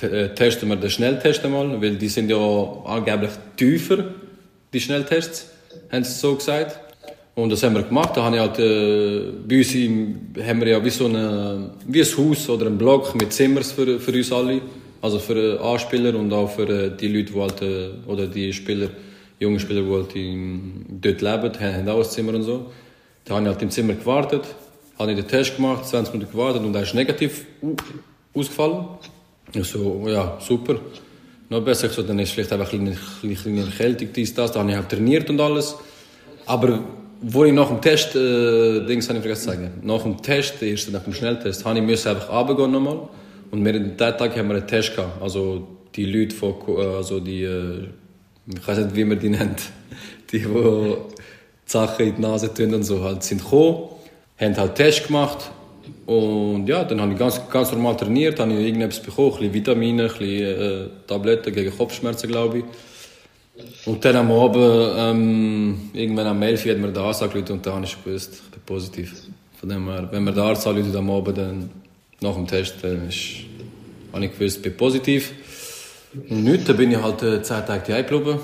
[0.10, 2.38] äh, testen wir den Schnelltest einmal, weil die sind ja
[2.86, 4.06] angeblich tiefer,
[4.74, 5.50] die Schnelltests,
[5.92, 6.80] haben sie so gesagt.
[7.34, 8.16] Und das haben wir gemacht.
[8.16, 12.02] Da habe ich halt, äh, bei uns im, haben wir ja wie so eine, wie
[12.02, 14.62] ein Haus oder ein Block mit Zimmers für, für uns alle.
[15.02, 18.90] Also für äh, Anspieler und auch für äh, die Leute, die halt, oder die Spieler,
[19.40, 22.72] junge Spieler, die halt im, dort leben, haben, haben auch ein Zimmer und so.
[23.26, 24.44] Da habe ich halt im Zimmer gewartet,
[25.00, 28.86] habe ich den Test gemacht, 20 Minuten gewartet und er ist negativ au- ausgefallen.
[29.54, 30.76] Ich so, ja, super.
[31.50, 34.52] Noch besser, ich so, dann ist vielleicht einfach eine kleine, kleine Erkältung, dies, das.
[34.52, 35.76] Da habe ich halt trainiert und alles.
[36.46, 36.80] Aber
[37.22, 40.62] wo ich nach dem Test, äh, Dings habe ich vergessen zu sagen, nach dem Test,
[40.62, 43.10] der erste nach dem Schnelltest, habe ich müssen einfach runtergehen nochmal.
[43.52, 45.22] Und wir, an diesem Tag haben wir einen Test gehabt.
[45.22, 47.88] Also die Leute von, äh, also die, äh,
[48.48, 49.62] ich weiß nicht, wie man die nennt,
[50.32, 50.96] die, die die
[51.66, 53.90] Sachen in die Nase tun und so, halt, sind gekommen,
[54.42, 55.52] haben halt Test gemacht.
[56.06, 59.54] Und ja, dann habe ich ganz, ganz normal trainiert, habe ich irgendetwas bekommen, ein bisschen
[59.54, 62.64] Vitamine, ein bisschen äh, Tabletten gegen Kopfschmerzen, glaube ich.
[63.86, 67.66] Und dann am Abend, ähm, irgendwann am 11 Uhr hat mir der Arzt angerufen und
[67.66, 69.14] dann habe ich gewusst, ich bin positiv.
[69.60, 71.70] Von dem her, wenn mir der Arzt anruft am Abend, dann
[72.22, 73.46] nach dem Test, dann ist,
[74.12, 75.34] habe ich gewusst, ich bin positiv.
[76.30, 78.40] Und nicht, da bin ich halt äh, zehn Tage daheim geblieben.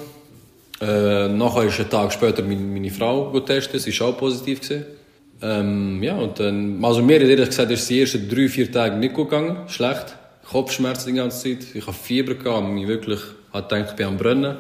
[0.80, 4.62] Äh, nachher ist ein Tag später meine, meine Frau getestet, sie war auch positiv.
[4.62, 4.97] Gewesen.
[5.42, 8.96] Ähm, ja, und dann, also mir hat ehrlich gesagt, ist die ersten drei, vier Tage
[8.96, 10.16] nicht gut gegangen, schlecht.
[10.50, 13.20] Kopfschmerzen die ganze Zeit, ich habe Fieber gehabt, mich wirklich,
[13.54, 14.58] hat gedacht, ich bin am Brennen.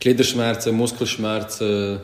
[0.00, 2.00] Gliederschmerzen, Muskelschmerzen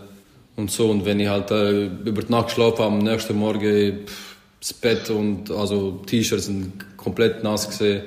[0.56, 0.90] und so.
[0.90, 4.72] Und wenn ich halt äh, über die Nacht geschlafen habe, am nächsten Morgen pff, das
[4.72, 8.02] Bett und also T-Shirts sind komplett nass gesehen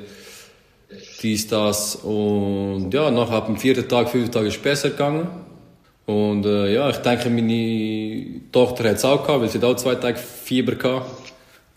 [1.21, 1.95] dies, das.
[1.95, 5.27] Und ja, nachher am vierten Tag, fünften Tag ist es besser gegangen.
[6.05, 9.75] Und äh, ja, ich denke, meine Tochter hat es auch gehabt, weil sie hat auch
[9.75, 11.05] zwei Tage Fieber hatte.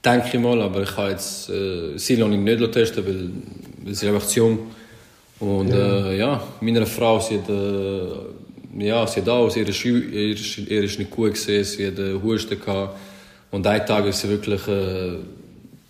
[0.05, 3.31] Denke ich mal, aber ich kann jetzt äh, sie noch nicht testen, weil,
[3.85, 4.59] weil sie einfach zu jung
[5.41, 10.01] Und ja, äh, ja meine Frau, sie hat, äh, ja, sie hat auch, ihre Schuhe,
[10.01, 12.97] ihr, ihr ist nicht gut gesehen, sie hat äh, Husten gehabt.
[13.51, 15.17] Und ein Tag ist sie wirklich, äh,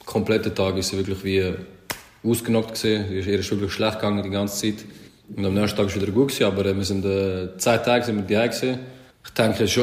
[0.06, 1.54] komplette Tag ist sie wirklich wie
[2.22, 3.12] ausgenockt gesehen.
[3.12, 4.84] Ihr ist wirklich schlecht gegangen die ganze Zeit.
[5.36, 7.04] Und am nächsten Tag war es wieder gut aber wir sind
[7.58, 8.78] zehn Tage sind wir gewesen.
[9.24, 9.76] Ich denke, es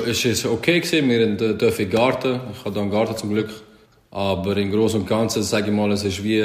[0.43, 1.09] war okay gewesen.
[1.09, 2.39] Wir dürfen in Garten.
[2.51, 3.49] Ich habe einen Garten zum Glück.
[4.11, 6.41] Aber im Großen und Ganzen sage ich mal, es ist wie,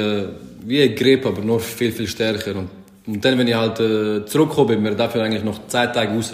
[0.65, 2.55] wie eine Grippe, aber nur viel, viel stärker.
[2.55, 2.69] Und,
[3.07, 6.33] und dann, wenn ich halt äh, zurückgekommen bin, wir dürfen eigentlich noch zehn Tage raus.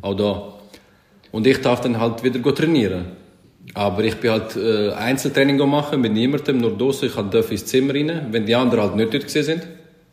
[0.00, 0.54] Auch da.
[1.30, 3.04] Und ich darf dann halt wieder trainieren.
[3.74, 4.56] Aber ich bin halt
[4.96, 7.08] Einzeltraining machen mit niemandem, nur draußen.
[7.08, 9.62] Ich durfte ins Zimmer rein, wenn die anderen halt nicht dort sind.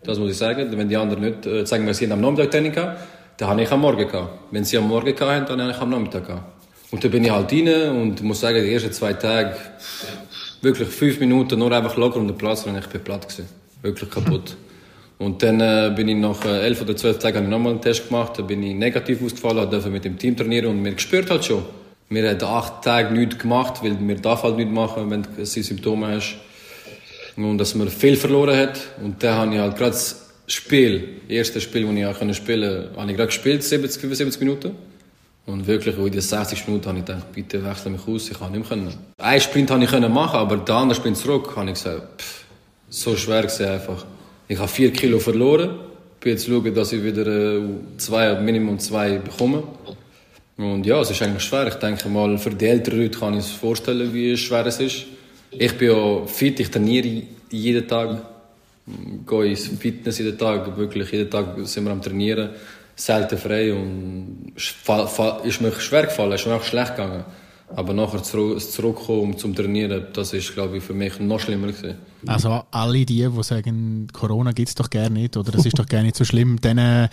[0.10, 0.76] Das muss ich sagen.
[0.76, 3.00] Wenn die anderen nicht, äh, sagen wir, sie haben am Nachmittag Training gehabt,
[3.38, 4.40] dann habe ich am Morgen gehabt.
[4.50, 6.44] Wenn sie am Morgen gehabt dann habe ich am Nachmittag gehabt.
[6.90, 9.56] Und dann bin ich halt rein und muss sagen, die ersten zwei Tage,
[10.64, 13.48] wirklich fünf Minuten nur einfach locker um den Platz und ich bin platt gewesen.
[13.84, 14.58] Wirklich kaputt.
[15.20, 18.34] Und dann äh, bin ich nach äh, elf oder zwölf Tagen nochmal einen Test gemacht,
[18.40, 21.64] da bin ich negativ ausgefallen, durfte mit dem Team trainieren und mir gespürt halt schon.
[22.10, 26.08] Wir haben acht Tage nichts gemacht, weil wir darf halt nichts machen, wenn du Symptome
[26.08, 26.38] hast.
[27.46, 28.80] Und dass man viel verloren hat.
[29.02, 32.84] Und dann habe ich halt gerade das Spiel, das erste Spiel, das ich auch spielen
[32.84, 34.76] konnte, habe ich gerade gespielt, 70, 75 Minuten.
[35.46, 38.52] Und wirklich, in den 60 Minuten habe ich gedacht, bitte wechsle mich aus, ich kann
[38.52, 38.94] nicht mehr können.
[39.18, 42.44] Einen Sprint konnte ich machen, aber den anderen Sprint zurück, habe ich gesagt, pff,
[42.90, 44.06] so schwer gewesen einfach.
[44.48, 45.80] Ich habe vier Kilo verloren.
[46.16, 47.62] Ich bin jetzt schauen, dass ich wieder äh,
[47.98, 49.64] zwei, Minimum zwei bekomme.
[50.58, 51.68] Und ja, es ist eigentlich schwer.
[51.68, 55.06] Ich denke mal, für die älteren Leute kann ich es vorstellen, wie schwer es ist.
[55.52, 58.22] Ich bin ja fit, ich trainiere jeden Tag.
[59.28, 62.50] Gehe ins Fitness jeden Tag, wirklich jeden Tag sind wir am Trainieren.
[62.96, 64.54] Selten frei und
[65.44, 67.24] ist mir schwer gefallen, es ist mir auch schlecht gegangen.
[67.76, 72.00] Aber nachher zurück, zurückkommen zum Trainieren, das ist, glaube ich, für mich noch schlimmer gewesen.
[72.26, 75.86] Also alle die, die sagen, Corona gibt es doch gerne nicht oder es ist doch
[75.86, 77.10] gar nicht so schlimm, denen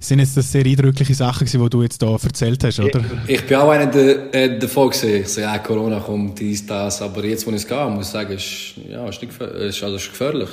[0.00, 3.04] sind jetzt das sehr eindrückliche Sachen gewesen, die du jetzt hier erzählt hast, oder?
[3.26, 5.22] Ich, ich bin auch einer der, äh, davon gesehen.
[5.22, 7.02] Ich so, ja, Corona kommt, dies, das.
[7.02, 9.96] Aber jetzt, wo ich es gehe, muss ich sagen, ist, ja, ist, nicht, ist, also
[9.96, 10.48] ist gefährlich.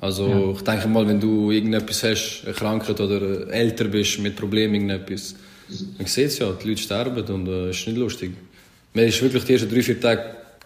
[0.00, 0.50] Also, ja.
[0.52, 5.34] ich denke mal, wenn du irgendetwas hast, eine Krankheit oder älter bist mit Problemen, irgendetwas,
[5.96, 8.32] man sieht es ja, die Leute sterben und es äh, ist nicht lustig.
[8.92, 10.22] Mir ist wirklich die ersten drei, vier Tage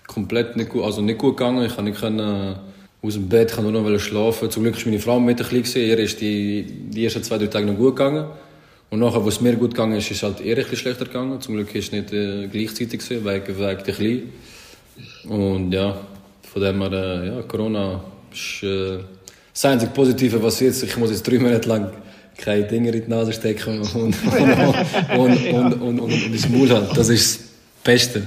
[0.07, 1.64] komplett nicht gut, also nicht gut gegangen.
[1.64, 2.57] Ich konnte nicht können,
[3.00, 4.50] aus dem Bett, ich nur noch schlafen.
[4.50, 5.87] Zum Glück war meine Frau mit ein bisschen.
[5.87, 8.26] Ihr ist die, die ersten zwei, drei Tage noch gut gegangen.
[8.90, 11.40] Und nachher, wo es mir gut gegangen ist, ist halt eher ein schlechter gegangen.
[11.40, 14.32] Zum Glück ist es nicht äh, gleichzeitig wegen, wegen der Kleinen.
[15.28, 16.00] Und ja,
[16.42, 18.98] von dem her, äh, ja, Corona ist äh,
[19.52, 21.90] das einzige Positive, was jetzt, ich muss jetzt drei Monate lang
[22.37, 26.48] keine Dinger in die Nase stecken und, und, und, und, und, und, und, und ins
[26.48, 26.96] Maul halt.
[26.96, 27.40] Das ist
[27.84, 28.26] Beste.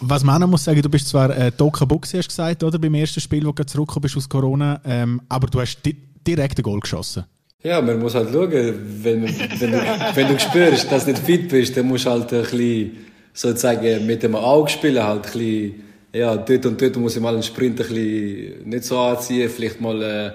[0.00, 2.94] Was man auch muss sagen, du bist zwar äh, Doka Buxi, hast gesagt, oder, beim
[2.94, 6.62] ersten Spiel, wo du zurückgekommen bist aus Corona, ähm, aber du hast di direkt ein
[6.62, 7.24] Goal geschossen.
[7.62, 9.78] Ja, man muss halt schauen, wenn, wenn, du,
[10.14, 12.96] wenn du spürst, dass du nicht fit bist, dann musst du halt ein bisschen,
[13.32, 15.82] sozusagen, mit dem Auge spielen, halt ein bisschen,
[16.12, 19.80] ja, dort und dort muss ich mal einen Sprint ein bisschen nicht so anziehen, vielleicht
[19.80, 20.30] mal äh,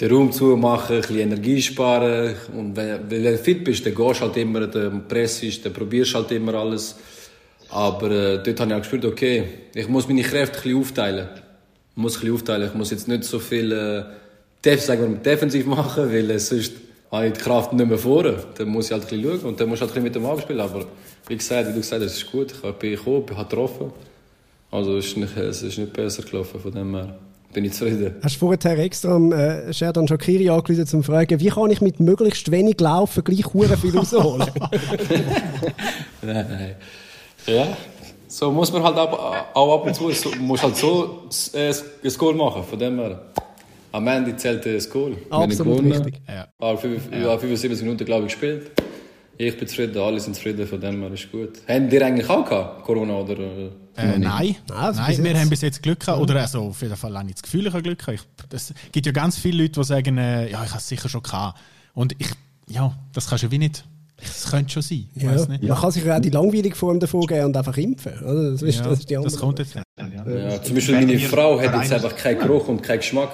[0.00, 2.34] den Raum zumachen, ein bisschen Energie sparen.
[2.56, 6.14] Und wenn, wenn du fit bist, dann gehst du halt immer, dann pressest, dann probierst
[6.14, 6.96] halt immer alles.
[7.70, 11.28] Aber äh, dort habe ich auch gespürt, okay, ich muss meine Kräfte ein bisschen aufteilen.
[11.94, 12.68] Ich muss ein bisschen aufteilen.
[12.68, 14.04] Ich muss jetzt nicht so viel äh,
[14.64, 16.72] def sagen wir, defensiv machen, weil äh, sonst
[17.10, 18.22] habe ich die Kraft nicht mehr vor.
[18.22, 20.14] Dann muss ich halt ein bisschen schauen und dann muss ich halt ein bisschen mit
[20.14, 20.60] dem Wagen spielen.
[20.60, 20.84] Aber
[21.28, 22.52] wie gesagt, wie du gesagt hast, es ist gut.
[22.52, 23.92] Ich bin gekommen, ich habe getroffen.
[24.70, 27.18] Also es ist nicht, es ist nicht besser gelaufen von dem her
[27.52, 28.14] bin ich zufrieden.
[28.22, 31.80] Hast du vorher extra am äh, Sherdan Shakiri angerufen, um zu fragen, wie kann ich
[31.80, 33.44] mit möglichst wenig Laufen gleich
[33.80, 34.48] viel rausholen?
[36.22, 36.76] nein, nein.
[37.50, 37.76] Ja,
[38.28, 41.72] so muss man halt ab, auch ab und zu, so, muss halt so äh,
[42.04, 43.20] ein Goal machen, von dem her.
[43.92, 45.16] Am Ende zählt das Goal.
[45.30, 46.20] Absolut richtig.
[46.28, 46.46] Ja.
[47.38, 48.70] 75 Minuten, glaube ich, gespielt.
[49.36, 51.62] Ich bin zufrieden, alle sind zufrieden, von dem her ist gut.
[51.66, 53.38] Haben die eigentlich auch gehabt, Corona oder?
[53.38, 54.28] äh, Äh, nicht?
[54.28, 56.20] nein, nein bis wir haben bis jetzt Glück gehabt.
[56.20, 58.26] Oder also auf jeden Fall habe ich das Gefühl, ich habe Glück gehabt.
[58.52, 61.22] Es gibt ja ganz viele Leute, die sagen, äh, ja, ich habe es sicher schon
[61.22, 61.58] gehabt.
[61.94, 62.28] Und ich,
[62.68, 63.84] ja, das kannst du wie nicht.
[64.22, 65.08] Es könnte schon sein.
[65.14, 65.32] Ich Ja.
[65.34, 65.62] weiß nicht.
[65.62, 68.12] Man kann sich ja auch die langweilige Form davon geben und einfach impfen.
[68.22, 68.50] Oder?
[68.52, 69.30] Das, ist, Ja, das ist die andere.
[69.32, 69.74] das kommt jetzt.
[69.74, 73.30] Ja, zum Beispiel meine Frau hat jetzt einfach keinen Geruch und keinen Geschmack.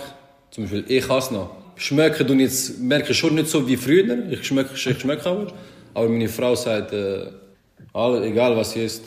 [0.51, 1.51] Zum Beispiel, ich hasse noch.
[1.77, 4.31] Schmecken tun jetzt, merke ich schon nicht so wie früher.
[4.31, 5.49] Ich schmecke, ich schmecke aber.
[5.92, 7.27] Aber meine Frau sagt, äh,
[7.94, 9.03] egal was sie isst,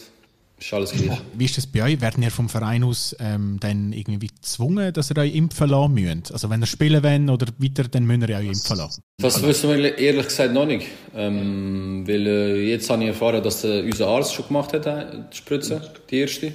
[0.60, 1.18] ist alles gleich.
[1.34, 2.02] Wie ist das bei euch?
[2.02, 6.32] Werden ihr vom Verein aus ähm, dann irgendwie gezwungen, dass ihr euch impfen lassen müsst?
[6.32, 9.04] Also wenn ihr spielen wollt oder weiter, dann müsst ihr euch impfen lassen.
[9.18, 10.88] Das wissen wir ehrlich gesagt noch nicht.
[11.16, 15.06] Ähm, weil äh, jetzt habe ich erfahren, dass äh, unser Arzt schon gemacht hat, äh,
[15.32, 16.54] die Spritze, die erste.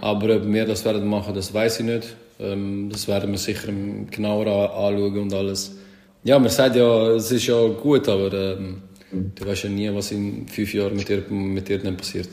[0.00, 2.16] Aber ob wir das werden machen, das weiß ich nicht.
[2.40, 3.68] Ähm, das werden wir sicher
[4.10, 5.76] genauer anschauen und alles.
[6.24, 10.12] Ja, man sagt ja, es ist ja gut, aber ähm, du weißt ja nie, was
[10.12, 12.28] in fünf Jahren mit dir, mit dir dann passiert.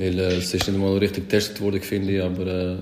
[0.00, 2.76] Weil äh, es ist nicht mal richtig getestet worden, finde ich, aber äh,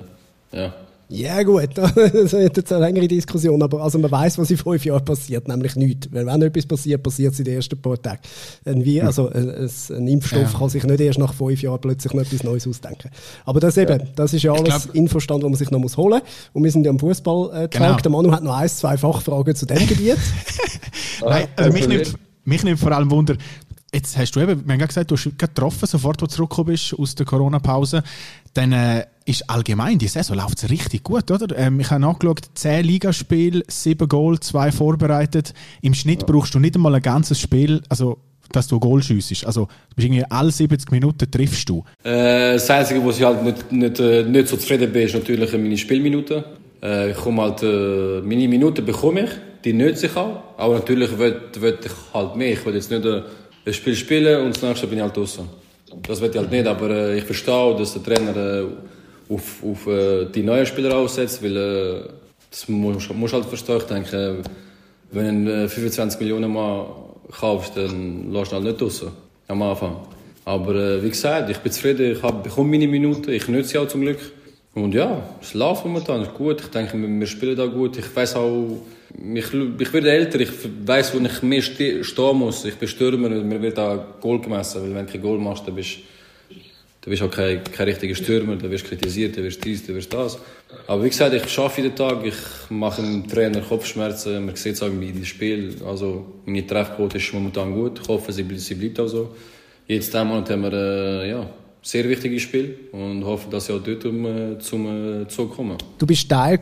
[0.56, 0.74] ja.
[1.10, 4.84] Ja, gut, das ist jetzt eine längere Diskussion, aber also man weiß, was in fünf
[4.84, 6.06] Jahren passiert, nämlich nichts.
[6.12, 8.20] Weil wenn etwas passiert, passiert es in den ersten paar Tagen.
[8.66, 10.58] Ein, Wie, also ein, ein ein Impfstoff Ja.
[10.58, 13.08] kann sich nicht erst nach fünf Jahren plötzlich noch etwas Neues ausdenken.
[13.46, 16.20] Aber das eben, das ist ja alles glaub- Infostand, den man sich noch muss holen
[16.20, 16.50] muss.
[16.52, 17.96] Und wir sind ja am Fußball äh, Genau.
[17.96, 20.18] Der Manu hat noch ein, zwei Fachfragen zu dem Gebiet.
[21.24, 23.34] Nein, also mich, nimmt, mich nimmt vor allem Wunder,
[23.92, 26.72] jetzt hast du eben, wir haben gesagt, du hast gerade getroffen, sofort, als du zurückgekommen
[26.72, 28.02] bist aus der Corona-Pause,
[28.54, 31.56] dann äh, ist allgemein, die Saison läuft richtig gut, oder?
[31.56, 35.54] Ähm, ich habe nachgeschaut, 10 Ligaspiele, 7 Goal, 2 vorbereitet.
[35.82, 38.18] Im Schnitt brauchst du nicht einmal ein ganzes Spiel, also
[38.52, 39.46] dass du Goal schiessest.
[39.46, 41.84] Also du bist irgendwie alle 70 Minuten triffst du.
[42.02, 45.52] Äh, das Einzige, wo ich halt nicht, nicht, äh, nicht so zufrieden bin, ist natürlich
[45.52, 46.44] meine Spielminuten.
[46.82, 49.30] Äh, ich komme halt, äh, meine Minuten bekomme ich,
[49.64, 50.42] die nütze ich auch.
[50.56, 52.52] Aber natürlich will, will ich halt mehr.
[52.52, 53.04] Ich will jetzt nicht
[53.68, 55.48] äh, ein Spiel spielen und das nächste bin ich halt draußen.
[56.02, 58.64] Das will ich halt nicht, aber äh, ich verstehe dass der Trainer äh,
[59.32, 62.08] auf, auf äh, die neuen Spieler aussetzt, weil
[62.50, 63.78] das muss muss halt verstehen.
[63.78, 64.42] Ich denke,
[65.12, 66.86] wenn du äh, 25 Millionen Mal
[67.30, 69.04] kaufst, dann lässt du halt nicht raus.
[69.48, 69.96] Am Anfang.
[70.44, 74.00] Aber wie gesagt, ich bin zufrieden, ich bekomme meine Minuten, ich nutze sie auch zum
[74.02, 74.18] Glück.
[74.74, 76.60] Und ja, es läuft momentan, gut.
[76.60, 77.98] Ich denke, wir, spielen da gut.
[77.98, 78.82] Ich weiß auch,
[79.34, 80.50] ich, ich werde älter, ich
[80.84, 82.64] weiß, wo ich mehr ste stehen muss.
[82.64, 85.66] Ich bin Stürmer und mir wird auch Goal gemessen, weil wenn du kein Goal machst,
[85.66, 85.98] dann bist
[87.00, 89.86] du bist auch kein, kein richtiger Stürmer, dann wirst du kritisiert, dann wirst du dies,
[89.86, 90.38] dann wirst du das.
[90.86, 92.34] Aber wie gesagt, ich arbeite jeden Tag, ich
[92.68, 95.74] mache dem Trainer Kopfschmerzen, man sieht es auch in den Spiel.
[95.86, 99.34] Also meine Treffquote ist momentan gut, ich hoffe, sie, sie bleibt auch so.
[99.86, 101.48] Jetzt diesen Monat haben wir äh, ja,
[101.82, 105.78] sehr wichtiges Spiel und hoffe, dass sie auch dort um, äh, zum äh, Zug kommen.
[105.98, 106.58] Du bist Teil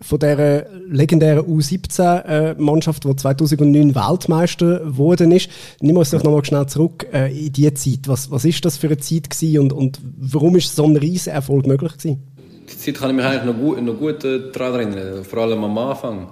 [0.00, 5.50] von dieser legendären U17-Mannschaft, die 2009 Weltmeister geworden ist.
[5.80, 8.00] Nimm uns doch nochmal schnell zurück äh, in diese Zeit.
[8.06, 11.32] Was, was ist das für eine Zeit gewesen und, und warum ist so ein riesen
[11.32, 12.22] Erfolg möglich gewesen?
[12.70, 15.64] Die Zeit kann ich mich eigentlich noch gut, noch gut äh, daran erinnern, vor allem
[15.64, 16.28] am Anfang.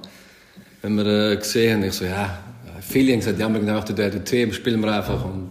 [0.80, 2.38] Wenn wir äh, gesehen haben, ich so, ja,
[2.80, 5.48] viele haben gesagt, ja, wir gedacht, der, der Team spielen wir einfach und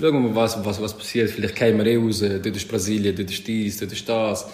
[0.00, 1.30] schauen wir mal, was, was, passiert.
[1.30, 4.46] Vielleicht kommen wir eh raus, dort ist Brasilien, dort ist dies, dort ist das.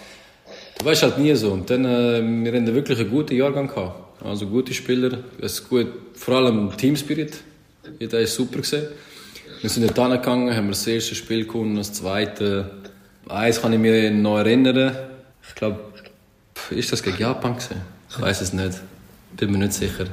[0.78, 1.52] Du weißt halt nie so.
[1.52, 4.22] Und dann, äh, wir haben wirklich einen guten Jahrgang gehabt.
[4.22, 7.42] Also gute Spieler, es gut, vor allem Teamspirit.
[7.98, 8.86] Jeder ist super gesehen.
[9.60, 12.70] Wir sind dort hingegangen, haben das erste Spiel gewonnen, das zweite.
[13.28, 14.96] Eins kann ich mir noch erinnern.
[15.46, 15.80] Ich glaube,
[16.70, 17.80] ist das gegen Japan gewesen?
[18.10, 18.80] Ich weiß es nicht.
[19.36, 20.06] Bin mir nicht sicher.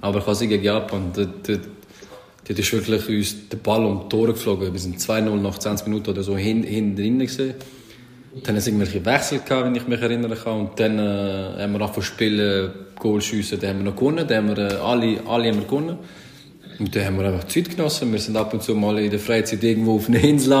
[0.00, 1.12] Aber ich war gegen Japan.
[1.14, 1.60] Dort, dort,
[2.46, 4.72] dort ist wirklich uns der Ball um die Tore geflogen.
[4.72, 6.62] Wir sind 2-0 nach 20 Minuten oder so hin,
[6.96, 7.54] drin gesehen.
[8.42, 10.60] Dann hat es irgendwelche Wechsel wenn ich mich erinnern kann.
[10.60, 13.60] Und dann äh, haben wir nach dem Spielen Goal schiessen.
[13.60, 14.26] Dann haben wir noch gewonnen.
[14.26, 15.98] Dann haben wir, äh, alle, alle haben wir gewonnen.
[16.78, 18.10] Und dann haben wir einfach Zeit genossen.
[18.10, 20.52] Wir sind ab und zu mal in der Freizeit irgendwo auf einer Insel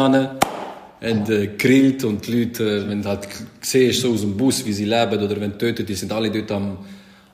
[1.04, 3.28] und äh, grillt und die Leute, äh, wenn du halt
[3.60, 6.30] siehst, so aus dem Bus, wie sie leben, oder wenn die dort, die sind alle
[6.30, 6.78] dort am,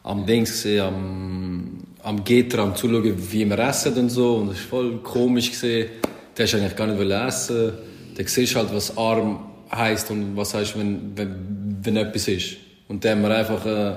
[0.02, 4.36] am Dings am, am Gitter, am zuschauen, wie wir essen und so.
[4.36, 5.88] Und das ist voll komisch gesehen.
[6.36, 7.72] Der ist eigentlich gar nicht essen.
[8.16, 12.56] Dann siehst halt, was arm heisst und was heißt, wenn, wenn, wenn etwas ist.
[12.88, 13.96] Und dann haben wir einfach, äh,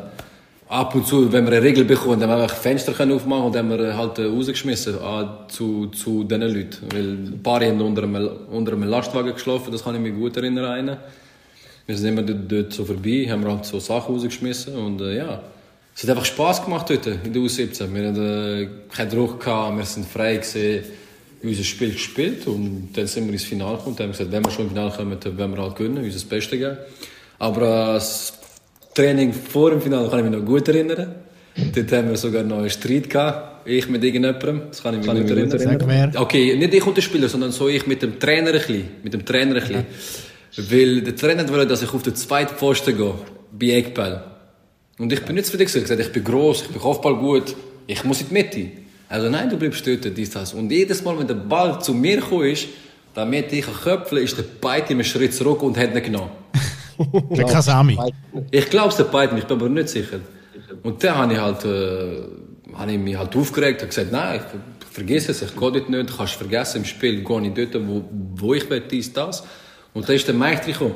[0.74, 3.46] ab und zu, wenn wir eine Regel bekommen, dann haben wir einfach Fenster können aufmachen
[3.46, 6.78] und dann haben wir halt äh, rausgeschmissen äh, zu, zu diesen Leuten.
[6.92, 10.36] Weil ein paar haben unter einem, unter einem Lastwagen geschlafen, das kann ich mich gut
[10.38, 10.98] erinnern.
[11.86, 15.42] Wir sind immer dort, dort so vorbei, haben halt so Sachen rausgeschmissen und äh, ja.
[15.96, 17.94] Es hat einfach Spass gemacht dort in der U17.
[17.94, 20.84] Wir hatten äh, keinen Druck, gehabt, wir sind frei gesehen,
[21.44, 24.52] unser Spiel gespielt und dann sind wir ins Finale gekommen und haben gesagt, wenn wir
[24.52, 26.78] schon ins Finale kommen, dann wollen wir halt gewinnen, unser Bestes geben.
[27.40, 28.34] Aber äh, das
[28.94, 31.16] Training vor dem Finale kann ich mich noch gut erinnern.
[31.76, 33.68] Dort haben wir sogar noch einen Streit gehabt.
[33.68, 35.60] ich mit irgendjemandem, das kann ich mich nicht erinnern.
[35.60, 36.12] Sag wer.
[36.16, 38.86] Okay, nicht ich und der Spieler, sondern so ich mit dem Trainer ein bisschen.
[39.04, 39.86] Mit dem Trainer ein bisschen.
[40.72, 43.14] Weil der Trainer wollte, dass ich auf den zweiten Pfosten gehe,
[43.52, 44.33] bei Eckball.
[44.98, 45.84] Und ich bin nicht zufrieden gewesen.
[45.84, 47.56] Ich gesagt, ich bin gross, ich bin Kopfball gut,
[47.88, 48.72] ich muss in die Mitte.
[49.10, 50.54] Also nein, du bleibst dort, dies, das.
[50.54, 52.68] Und jedes Mal, wenn der Ball zu mir gekommen ist,
[53.14, 56.32] damit ich köpfeln, ist der Beid einen Schritt zurück und hat ihn genommen.
[57.32, 57.98] Der Kasami.
[58.52, 60.20] Ich glaube es der beiden, ich bin aber nicht sicher.
[60.84, 64.94] Und dann habe ich halt, äh, habe ich mich halt aufgeregt und gesagt, nein, ich
[64.94, 68.04] vergiss es, ich gehe dort nicht, du kannst vergessen, im Spiel gehe ich dort, wo,
[68.36, 69.44] wo ich will, dies, das.
[69.94, 70.96] Und dann ist der Mike gekommen.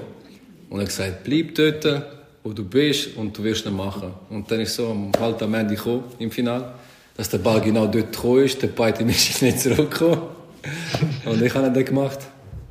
[0.69, 1.86] Und er hat gesagt, bleib dort,
[2.47, 4.12] wo du bist und du wirst es machen.
[4.29, 6.73] Und dann ist so am halt am Ende gekommen, im Finale,
[7.15, 10.21] dass der Ball genau dort gekommen ist, der beiden ist nicht zurückgekommen.
[11.25, 12.19] Und ich habe ihn dann gemacht.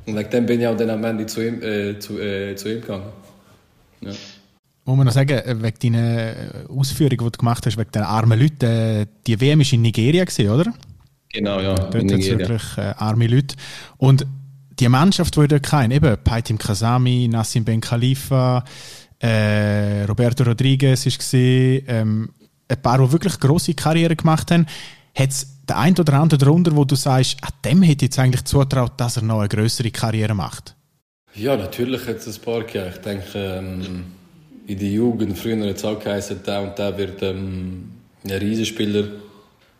[0.05, 2.73] Und wegen dem bin ich auch dann am Ende zu ihm, äh, zu, äh, zu
[2.73, 3.11] ihm gegangen.
[4.01, 4.11] Ja.
[4.85, 6.33] Muss man noch sagen, äh, wegen deiner
[6.69, 10.23] Ausführungen, die du gemacht hast, wegen den armen Leuten, äh, die WM war in Nigeria,
[10.23, 10.73] gewesen, oder?
[11.33, 11.75] Genau, ja.
[11.75, 12.39] Dort Nigeria.
[12.39, 13.55] wirklich äh, arme Leute.
[13.97, 14.25] Und
[14.79, 18.63] die Mannschaft, die dort kein, eben Paitim Kasami, Nassim Ben Khalifa,
[19.19, 22.29] äh, Roberto Rodriguez gesehen, ähm,
[22.67, 24.67] ein paar, die wirklich grosse Karriere gemacht haben,
[25.15, 28.19] hat es den einen oder anderen darunter, wo du sagst, ah, dem hätte ich jetzt
[28.19, 30.75] eigentlich zutraut, dass er noch eine größere Karriere macht.
[31.33, 32.87] Ja, natürlich hat es ein paar gegeben.
[32.89, 34.05] Ich denke, ähm,
[34.65, 37.91] in der Jugend, früher hat es auch geheißen, der und der wird ähm,
[38.23, 39.07] ein Riesenspieler.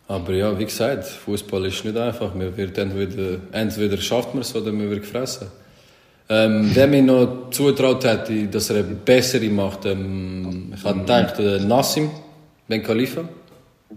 [0.06, 2.34] Aber ja, wie gesagt, Fußball ist nicht einfach.
[2.34, 5.48] Man wird entweder, entweder schafft man es oder man wird gefressen.
[6.30, 11.38] Ähm, wer mir noch zutraut hat, dass er eine bessere macht, ähm, ich habe gedacht,
[11.38, 12.10] äh, Nassim
[12.68, 13.26] Ben Khalifa.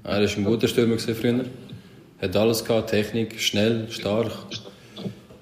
[0.04, 1.44] Er war ein guter Stürmer früher.
[2.22, 4.32] Hat alles gehabt, Technik, schnell, stark.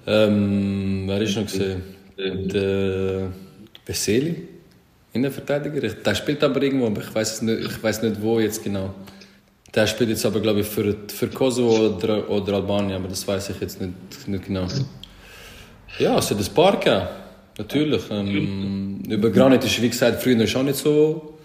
[0.07, 1.83] Ähm, wer ist noch gesehen?
[2.17, 3.27] Der
[3.85, 4.47] Veseli,
[5.13, 5.87] Innenverteidiger.
[5.89, 8.95] Der spielt aber irgendwo, aber ich weiß nicht, nicht wo jetzt genau.
[9.75, 13.51] Der spielt jetzt aber glaube ich für, für Kosovo oder, oder Albanien, aber das weiß
[13.51, 13.93] ich jetzt nicht,
[14.27, 14.65] nicht genau.
[15.97, 17.07] Ja, es hat ein paar gegeben.
[17.57, 18.03] Natürlich.
[18.09, 21.37] Ähm, über Granit ist, wie gesagt, früher schon nicht so,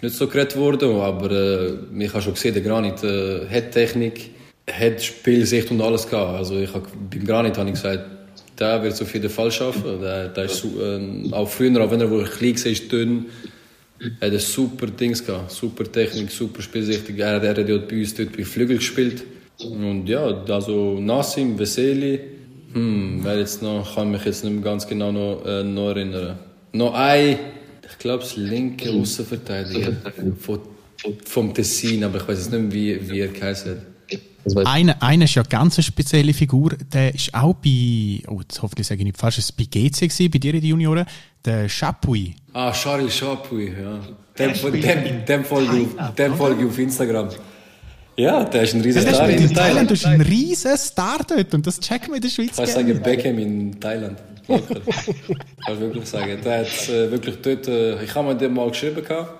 [0.00, 4.30] nicht so geredet worden, aber äh, ich habe schon gesehen, der Granit äh, hat Technik,
[4.70, 6.38] hat Spielsicht und alles gehabt.
[6.38, 8.04] Also ich hab, beim Granit habe ich gesagt,
[8.58, 10.00] der wird es auf jeden Fall schaffen.
[10.00, 13.26] Der, der ist, äh, auch früher, auch wenn er wo klein war, ist dünn,
[14.20, 15.50] hat er super Dings gehabt.
[15.50, 17.10] Super Technik, super Spielsicht.
[17.10, 19.24] Er, er hat ja bei uns dort bei Flügel gespielt.
[19.58, 22.20] Und ja, also Nassim, Veseli,
[22.76, 26.38] hm, wer jetzt noch, kann mich jetzt nicht mehr ganz genau noch, äh, noch erinnern.
[26.72, 27.38] Noch ein,
[27.90, 29.96] ich glaube, das linke Außenverteidiger
[30.38, 30.60] von,
[31.24, 34.66] vom Tessin, aber ich weiß jetzt nicht mehr, wie, wie er geheißen hat.
[34.66, 38.86] Einer, einer ist ja eine ganz spezielle Figur, der ist auch bei, oh, jetzt hoffentlich
[38.86, 41.06] sage ich nicht falsch, ist bei GC gewesen, bei dir in den Junioren,
[41.44, 42.32] der Chapuis.
[42.52, 44.00] Ah, Charles Chapuis, ja.
[44.38, 47.30] Dem, dem, dem, folge ich, dem folge ich auf Instagram.
[48.18, 49.90] Ja, der ist ein riesen Der Star in in Thailand, Thailand.
[49.90, 52.66] du bist ein riesen Star dort und das checken wir in der Schweiz Ich kann
[52.66, 52.88] gerne.
[52.94, 54.18] sagen, Beckham in Thailand.
[54.46, 54.84] Wirklich.
[54.86, 56.38] Kann ich wirklich sagen.
[56.42, 59.32] Der hat äh, wirklich dort, äh, ich habe mir den mal geschrieben, gehabt.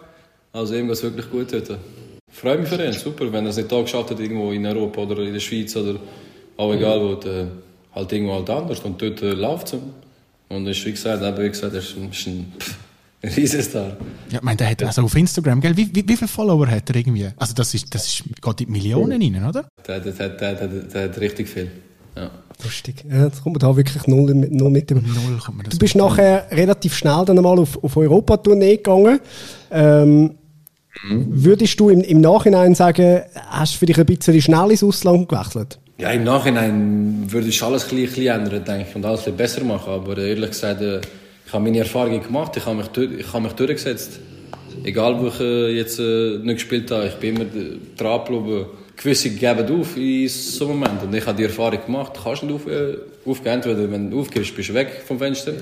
[0.53, 1.79] also ihm geht wirklich gut dort.
[2.31, 3.33] Freue mich für ihn, super.
[3.33, 5.99] Wenn er es nicht da geschafft hat, irgendwo in Europa oder in der Schweiz oder
[6.59, 7.51] auch egal wo, dann
[7.95, 8.81] halt irgendwo halt anders.
[8.81, 9.79] Und dort äh, läuft es.
[10.49, 12.77] Und ist, wie gesagt, eben, wie gesagt, er ist ein, ist ein, pff,
[13.37, 13.97] Riesenstar.
[14.31, 16.89] Ja, ich meine, der hat also auf Instagram, gell, wie, wie, wie viele Follower hat
[16.91, 17.29] er irgendwie?
[17.37, 19.69] Also das ist, das ist, geht in die Millionen rein, oder?
[19.87, 21.71] Der, der, der, der, der, der hat richtig viel.
[22.17, 22.31] Ja.
[22.65, 23.05] Lustig.
[23.11, 25.01] Ja, jetzt kommt man da wirklich null, mit- null mit über.
[25.03, 29.21] Null kommt man das Du bist nachher relativ schnell dann einmal auf, auf Europatournee gegangen.
[29.71, 30.31] Ähm,
[31.09, 35.79] Würdest du im, im Nachhinein sagen, hast du vielleicht ein bisschen schnell ins Ausland gewechselt?
[35.99, 39.21] Ja, im Nachhinein würde ich alles ein bisschen, ein bisschen ändern, denke ich, und alles
[39.27, 39.93] ein bisschen besser machen.
[39.93, 41.01] Aber ehrlich gesagt, äh,
[41.47, 44.19] ich habe meine Erfahrungen gemacht, ich habe mich, ich habe mich durchgesetzt.
[44.83, 47.47] Egal, wo ich äh, jetzt äh, nicht gespielt habe, ich bin immer
[47.97, 48.67] dran geblieben.
[48.97, 51.03] Gewisse geben auf in so einem Moment.
[51.05, 53.53] Und ich habe die Erfahrung gemacht, du kannst nicht auf, äh, aufgehen.
[53.53, 55.53] Entweder wenn du aufgibst, bist du weg vom Fenster.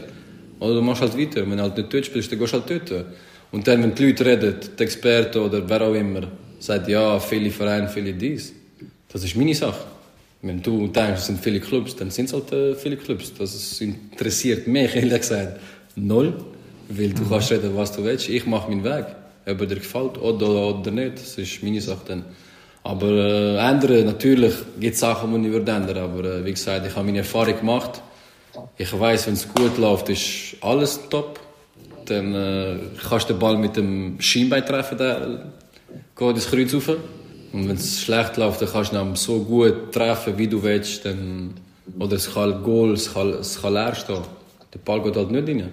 [0.59, 1.43] Oder du machst halt weiter.
[1.43, 3.05] Wenn du halt nicht dort spielst, dann gehst du halt dort.
[3.53, 6.23] Und dann, wenn die Leute reden, die Experten oder wer auch immer,
[6.59, 8.55] sagt, ja, viele Vereine, viele dies.
[9.13, 9.85] Das ist meine Sache.
[10.43, 13.33] Wenn du denkst, es sind viele Clubs, dann sind es halt äh, viele Clubs.
[13.39, 15.59] Das interessiert mich, ehrlich gesagt,
[15.97, 16.35] null.
[16.89, 18.29] Weil du kannst reden, was du willst.
[18.29, 19.07] Ich mache meinen Weg.
[19.47, 22.25] Ob er dir gefällt oder, oder nicht, das ist meine Sache dann.
[22.83, 25.99] Aber äh, ändern, natürlich gibt es Sachen, die ich würde ändern.
[25.99, 28.03] Aber äh, wie gesagt, ich habe meine Erfahrung gemacht.
[28.77, 31.41] Ich weiß, wenn es gut läuft, ist alles top.
[32.05, 32.77] Dann äh,
[33.09, 35.51] kannst du den Ball mit dem Schienbein treffen, der
[36.17, 36.89] geht ins Kreuz rauf.
[37.53, 41.05] Und wenn es schlecht läuft, dann kannst du ihn so gut treffen, wie du willst.
[41.07, 41.55] Dann,
[41.99, 44.23] oder es kann Goal, es kann, es kann leer stehen.
[44.73, 45.73] Der Ball geht halt nicht rein.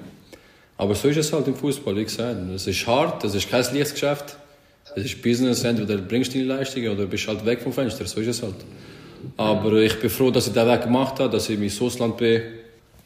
[0.82, 2.38] Aber so ist es halt im Fußball, wie gesagt.
[2.55, 4.36] Es ist hart, es ist kein leichtes Geschäft.
[4.95, 8.19] Es ist Business, entweder bringst du die Leistung oder bist halt weg vom Fenster, so
[8.19, 8.55] ist es halt.
[9.38, 12.41] Aber ich bin froh, dass ich den Weg gemacht habe, dass ich mein Ausland bin.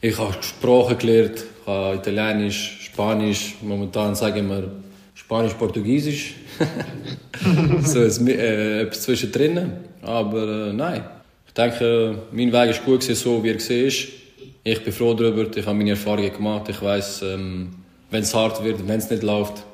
[0.00, 4.70] Ich habe Sprachen gelernt, ich habe Italienisch, Spanisch, momentan sagen wir
[5.14, 6.32] Spanisch-Portugiesisch.
[7.84, 9.72] so ist äh, etwas zwischendrin.
[10.00, 11.04] Aber äh, nein,
[11.46, 14.25] ich denke, mein Weg ist gut gewesen, so wie er war.
[14.68, 16.68] Ich bin froh darüber, ich habe meine Erfahrungen gemacht.
[16.68, 17.68] Ich weiß, ähm,
[18.10, 19.64] wenn es hart wird, wenn es nicht läuft.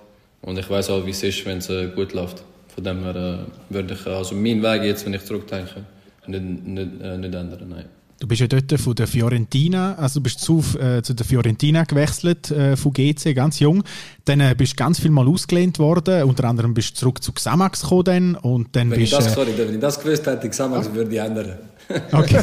[0.42, 2.42] Und ich weiß auch, wie es ist, wenn es äh, gut läuft.
[2.74, 5.86] Von dem her äh, würde ich also meinen Weg jetzt, wenn ich zurückdenke,
[6.26, 7.66] nicht, nicht, äh, nicht ändern.
[7.70, 7.84] Nein.
[8.20, 11.84] Du bist ja dort von der Fiorentina, also du bist zu, äh, zu der Fiorentina
[11.84, 13.82] gewechselt, äh, von GC, ganz jung.
[14.26, 17.32] Dann äh, bist du ganz viel mal ausgelehnt worden, unter anderem bist du zurück zu
[17.32, 20.26] Xamax gekommen dann, und dann wenn bist ich das, äh, sorry, wenn ich das gewusst
[20.26, 20.94] hätte, Xamax ah.
[20.94, 21.58] würde ich ändern.
[21.88, 22.42] Okay.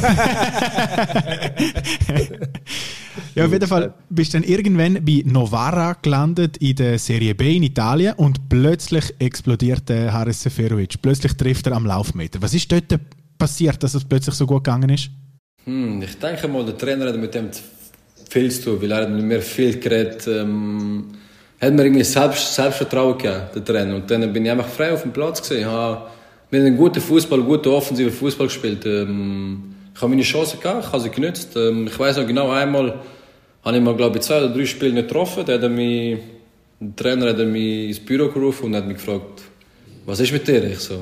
[3.34, 7.56] ja, auf jeden Fall bist du dann irgendwann bei Novara gelandet in der Serie B
[7.56, 11.02] in Italien und plötzlich explodiert der Haris Seferovic.
[11.02, 12.40] Plötzlich trifft er am Laufmeter.
[12.42, 13.00] Was ist dort
[13.38, 15.10] passiert, dass es plötzlich so gut gegangen ist?
[15.64, 17.50] Hm, ich denke mal, der Trainer hat mit dem
[18.28, 20.26] viel zu tun, weil er hat mit mir viel geredet.
[20.28, 21.06] Ähm,
[21.60, 23.96] hat mir irgendwie Selbst, Selbstvertrauen gegeben, der Trainer.
[23.96, 25.68] Und dann bin ich einfach frei auf dem Platz gesehen.
[26.50, 28.84] Habe mit einem guten Fußball, guten offensiven Fußball gespielt.
[28.86, 31.56] Ähm, ich habe meine Chance gehabt, ich habe sie genutzt.
[31.56, 33.00] Ähm, ich weiß noch genau, einmal
[33.64, 35.44] habe ich mal, glaube ich, zwei oder drei Spiele nicht getroffen.
[35.46, 36.18] Da hat mich,
[36.80, 39.42] der Trainer hat mich ins Büro gerufen und hat mich gefragt,
[40.06, 40.64] was ist mit dir?
[40.64, 41.00] Ich so,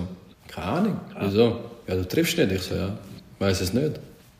[0.49, 1.01] keine Ahnung.
[1.20, 1.57] Wieso?
[1.86, 2.53] Ja, du triffst nicht.
[2.53, 2.88] Ich so, ja,
[3.34, 3.92] ich weiß es nicht.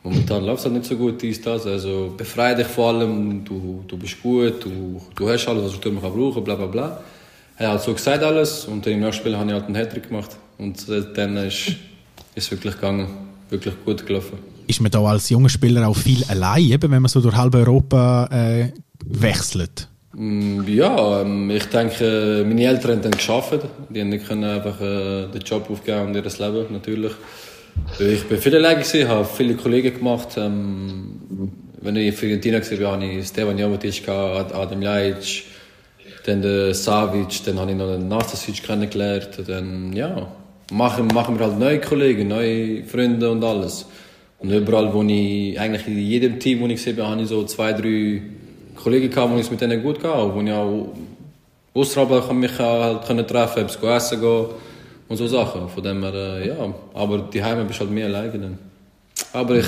[0.03, 1.65] Momentan läuft es halt nicht so gut, dies, das.
[1.65, 5.91] Also befreie dich vor allem, du, du bist gut, du, du hast alles, was du
[5.91, 7.03] brauchen brauchen, bla bla bla.
[7.57, 10.37] Er hat so gesagt alles und im nächsten Spiel habe ich halt einen Hattrick gemacht.
[10.59, 10.85] Und
[11.15, 11.75] dann ist
[12.35, 13.07] es wirklich gegangen,
[13.49, 14.37] wirklich gut gelaufen.
[14.67, 18.29] Ist man da als junger Spieler auch viel allein, wenn man so durch halb Europa
[18.31, 18.71] äh,
[19.05, 19.87] wechselt?
[20.13, 23.59] Mm, ja, ähm, ich denke, meine Eltern haben dann geschafft.
[23.89, 27.13] Die haben nicht einfach äh, den Job aufgeben und ihr Leben natürlich.
[27.99, 30.29] Ich war viel allein, habe viele Kollegen gemacht.
[30.37, 31.21] Ähm,
[31.81, 35.45] wenn ich in Fiorentina war, hatte ich Stevan Jovetic, Adam Ljajic,
[36.25, 39.29] dann den Savic, dann habe ich noch den Nastasic kennengelernt.
[39.47, 40.27] Dann, ja,
[40.71, 43.85] machen, machen wir halt neue Kollegen, neue Freunde und alles.
[44.39, 47.73] Und überall, wo ich, eigentlich in jedem Team, wo ich war, habe ich so zwei,
[47.73, 48.21] drei
[48.75, 50.93] Kollegen gehabt, wo ich mit denen gut gehe, wo ich auch
[51.73, 54.45] außerhalb mich halt treffen konnte, essen gehen
[55.09, 55.67] und so Sachen.
[55.67, 56.73] Von dem her, äh, ja.
[56.93, 58.57] Aber die Heime bist halt mehr alleine dann.
[59.33, 59.67] Aber ich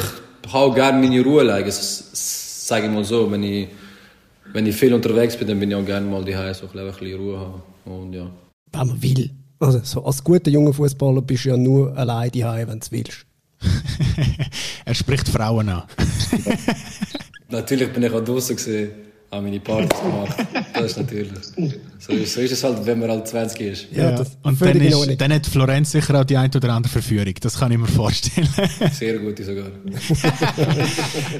[0.52, 1.70] habe gerne meine Ruhe alleine.
[1.72, 3.68] Sage ich mal so, wenn ich,
[4.54, 7.20] wenn ich viel unterwegs bin, dann bin ich auch gerne mal die so ein bisschen
[7.20, 7.62] Ruhe haben.
[7.86, 8.30] Und ja.
[8.74, 9.41] Man will.
[9.62, 13.26] Also, so als guter junger Fußballer bist du ja nur allein die wenn du willst.
[14.86, 15.84] er spricht Frauen an.
[17.50, 18.92] Natürlich bin ich auch draußen gesehen
[19.32, 20.36] habe meine Partys gemacht.
[20.74, 21.32] Das ist natürlich.
[22.00, 23.88] So ist, so ist es halt, wenn man halt 20 ist.
[23.92, 24.26] Ja, ja.
[24.44, 27.34] Und dann, ist, dann hat Florenz sicher auch die ein oder andere Verführung.
[27.40, 28.48] Das kann ich mir vorstellen.
[28.92, 29.68] Sehr gute sogar.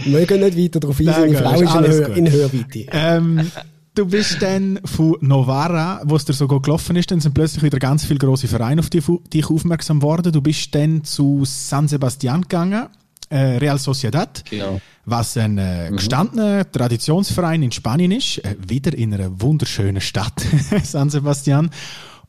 [0.06, 2.86] wir gehen nicht weiter darauf ein, seine Frau ist in, Hör, in Hörweite.
[2.92, 3.52] Ähm,
[3.96, 7.64] du bist dann von Novara, wo es dir so gut gelaufen ist, dann sind plötzlich
[7.64, 10.32] wieder ganz viele große Vereine auf dich aufmerksam geworden.
[10.32, 12.88] Du bist dann zu San Sebastian gegangen
[13.32, 14.80] äh, Real Sociedad, genau.
[15.06, 15.96] was ein äh, mhm.
[15.96, 20.46] gestandener Traditionsverein in Spanien ist, äh, wieder in einer wunderschönen Stadt,
[20.84, 21.72] San Sebastian.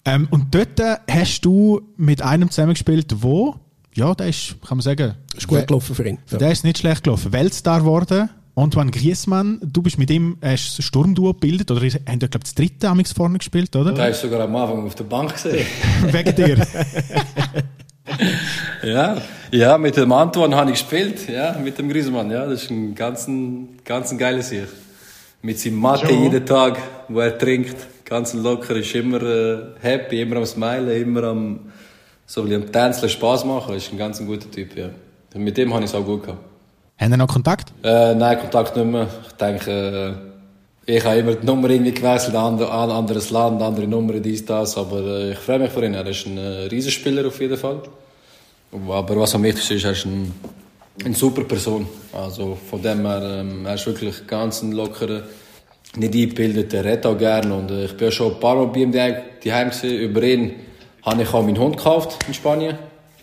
[0.05, 3.57] Ähm, und dort äh, hast du mit einem zusammengespielt, wo,
[3.95, 6.19] ja, der ist, kann man sagen, ist gut gelaufen für ihn.
[6.31, 6.39] Ja.
[6.39, 7.33] Der ist nicht schlecht gelaufen.
[7.33, 8.31] Weltstar geworden.
[8.55, 12.53] Antoine Griezmann, du bist mit ihm hast ein Sturmduo gebildet, oder haben dort, glaube ich,
[12.53, 13.93] das dritte Amix vorne gespielt, oder?
[13.93, 15.67] Da ist sogar am Anfang auf der Bank gesehen.
[16.03, 16.59] Wegen dir.
[18.83, 19.17] ja,
[19.51, 22.95] ja, mit dem Antoine habe ich gespielt, ja, mit dem Griezmann, ja, das ist ein
[22.95, 23.27] ganz,
[23.85, 24.69] ganz geiles Sieg.
[25.41, 26.79] Mit seinem Mathe jeden Tag,
[27.09, 31.61] wo er trinkt, ganz locker, ist immer äh, happy, immer am Smilen, immer am,
[32.27, 34.91] so wie am Tänzeln Spaß machen, ist ein ganz guter Typ, ja.
[35.35, 36.52] Und mit dem habe ich es auch gut gehabt.
[37.03, 37.73] Haben Sie noch Kontakt?
[37.83, 39.09] Äh, nein, Kontakt nicht mehr.
[39.27, 40.25] Ich denke,
[40.87, 44.79] äh, ich habe immer die Nummer irgendwie gewechselt, ein anderes Land, andere Nummer, dies, das,
[44.79, 45.95] aber äh, ich freue mich für ihn.
[45.95, 47.81] Er ist ein äh, Riesenspieler auf jeden Fall.
[48.71, 50.33] Aber was am wichtigsten ist, er ist ein,
[51.05, 51.89] eine super Person.
[52.13, 55.23] Also von dem her, ähm, er ist wirklich ganz ein lockerer,
[55.97, 57.53] nicht eingebildet, er redet auch gerne.
[57.53, 59.91] Und äh, ich bin schon ein paar Mal bei ihm daheim gewesen.
[59.91, 60.53] Über ihn
[61.03, 62.79] habe ich auch meinen Hund gekauft in Spanien.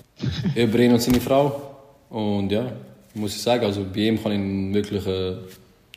[0.55, 1.61] Über ihn und seine Frau.
[2.09, 2.65] Und ja,
[3.13, 5.35] muss ich sagen, also bei ihm kann ich wirklich äh,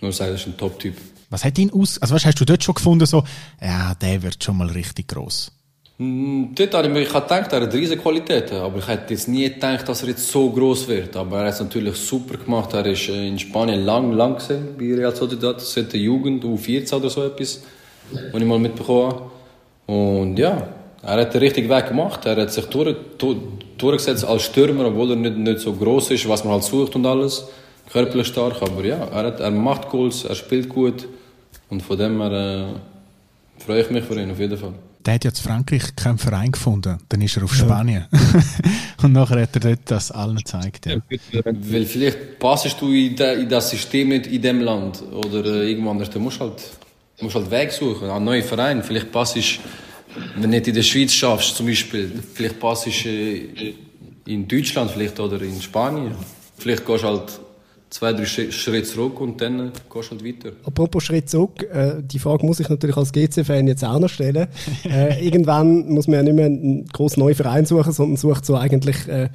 [0.00, 0.96] nur sagen, er ist ein Top-Typ.
[1.30, 1.98] Was hat ihn aus...
[1.98, 3.24] Also was hast du dort schon gefunden, so,
[3.60, 5.50] ja, der wird schon mal richtig gross?
[5.98, 9.48] Hm, dort habe ich mir gedacht, er hat riesige Qualitäten, aber ich hätte jetzt nie
[9.48, 11.16] gedacht, dass er jetzt so groß wird.
[11.16, 12.72] Aber er hat es natürlich super gemacht.
[12.72, 16.94] Er ist äh, in Spanien lang, lang gesehen bei Real Sociedad, seit der Jugend, U14
[16.94, 17.62] oder so etwas,
[18.10, 19.30] was ich mal mitbekommen habe.
[19.86, 20.68] Und ja,
[21.02, 22.24] Er hat den richtigen Weg gemacht.
[22.26, 23.36] Er hat sich durch, durch,
[23.76, 27.04] durchgesetzt als Stürmer, obwohl er nicht, nicht so groß ist, was man halt sucht und
[27.04, 27.44] alles.
[27.90, 31.08] Körperlich stark, aber ja, er, hat, er macht Goals, er spielt gut.
[31.68, 32.30] Und von dem her
[32.70, 34.74] äh, freue ich mich für ihn auf jeden Fall.
[35.04, 36.98] Der hat ja zu Frankreich keinen Verein gefunden.
[37.08, 38.06] Dann ist er auf Spanien.
[39.02, 40.86] und nachher hat er dort das allen gezeigt.
[40.86, 40.98] Ja.
[41.44, 45.70] Weil vielleicht passest du in, de, in das System nicht in dem Land oder äh,
[45.70, 46.08] irgendwo anders.
[46.08, 46.62] Du musst halt,
[47.18, 48.82] du musst halt Weg suchen, einen neuen Verein.
[48.84, 49.58] Vielleicht passest
[50.34, 53.74] wenn du nicht in der Schweiz schaffst, zum Beispiel, vielleicht passest du äh,
[54.26, 56.14] in Deutschland vielleicht oder in Spanien.
[56.58, 57.40] Vielleicht gehst du halt
[57.90, 60.52] zwei, drei Schritte zurück und dann gehst du halt weiter.
[60.64, 64.48] Apropos Schritt zurück, äh, die Frage muss ich natürlich als GC-Fan jetzt auch noch stellen.
[64.84, 68.56] äh, irgendwann muss man ja nicht mehr einen grossen neuen Verein suchen, sondern sucht so
[68.56, 69.28] eigentlich äh,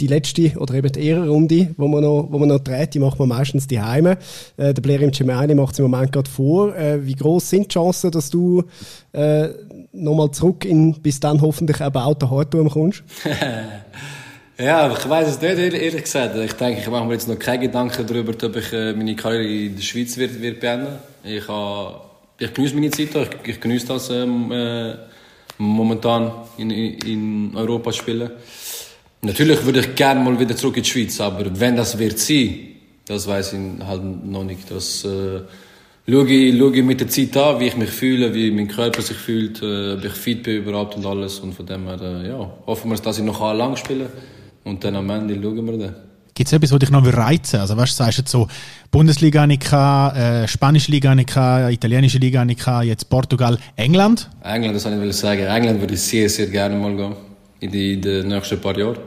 [0.00, 3.18] die letzte oder eben die Ehrenrunde, wo man noch, wo man noch dreht, die macht
[3.18, 4.18] man meistens die Heime.
[4.56, 6.74] Äh, der Blair im Cimani macht es im Moment gerade vor.
[6.76, 8.64] Äh, wie groß sind die Chancen, dass du
[9.12, 9.48] äh,
[9.92, 13.04] nochmal zurück in bis dann hoffentlich der Hartum kommst?
[14.58, 16.36] ja, ich weiß es nicht, ehrlich gesagt.
[16.36, 19.46] Ich denke, ich mache mir jetzt noch keine Gedanken darüber, ob ich äh, meine Karriere
[19.46, 20.98] in der Schweiz wird, wird beenden.
[21.22, 21.44] Ich,
[22.38, 24.94] ich genieße meine Zeit, ich, ich genieße das ähm, äh,
[25.58, 28.30] momentan in, in Europa spielen.
[29.24, 32.58] Natürlich würde ich gerne mal wieder zurück in die Schweiz, aber wenn das wird sein,
[33.06, 34.70] das weiß ich halt noch nicht.
[34.70, 35.40] Das äh,
[36.06, 39.00] schaue, ich, schaue ich mit der Zeit an, wie ich mich fühle, wie mein Körper
[39.00, 41.38] sich fühlt, äh, ob ich fit bin überhaupt und alles.
[41.38, 44.10] Und von dem her, äh, ja, hoffen wir, dass ich noch lang spiele
[44.62, 45.94] und dann am Ende schauen wir dann.
[46.34, 48.48] Gibt es etwas, was dich noch reizen Also, weißt du, sagst jetzt so,
[48.90, 54.28] Bundesliga nicht äh, Spanische Liga nicht italienische Liga nicht jetzt Portugal, England?
[54.42, 55.44] England, das wollte ich sagen.
[55.44, 57.14] England würde ich sehr, sehr gerne mal gehen.
[57.60, 58.98] In den nächsten paar Jahren.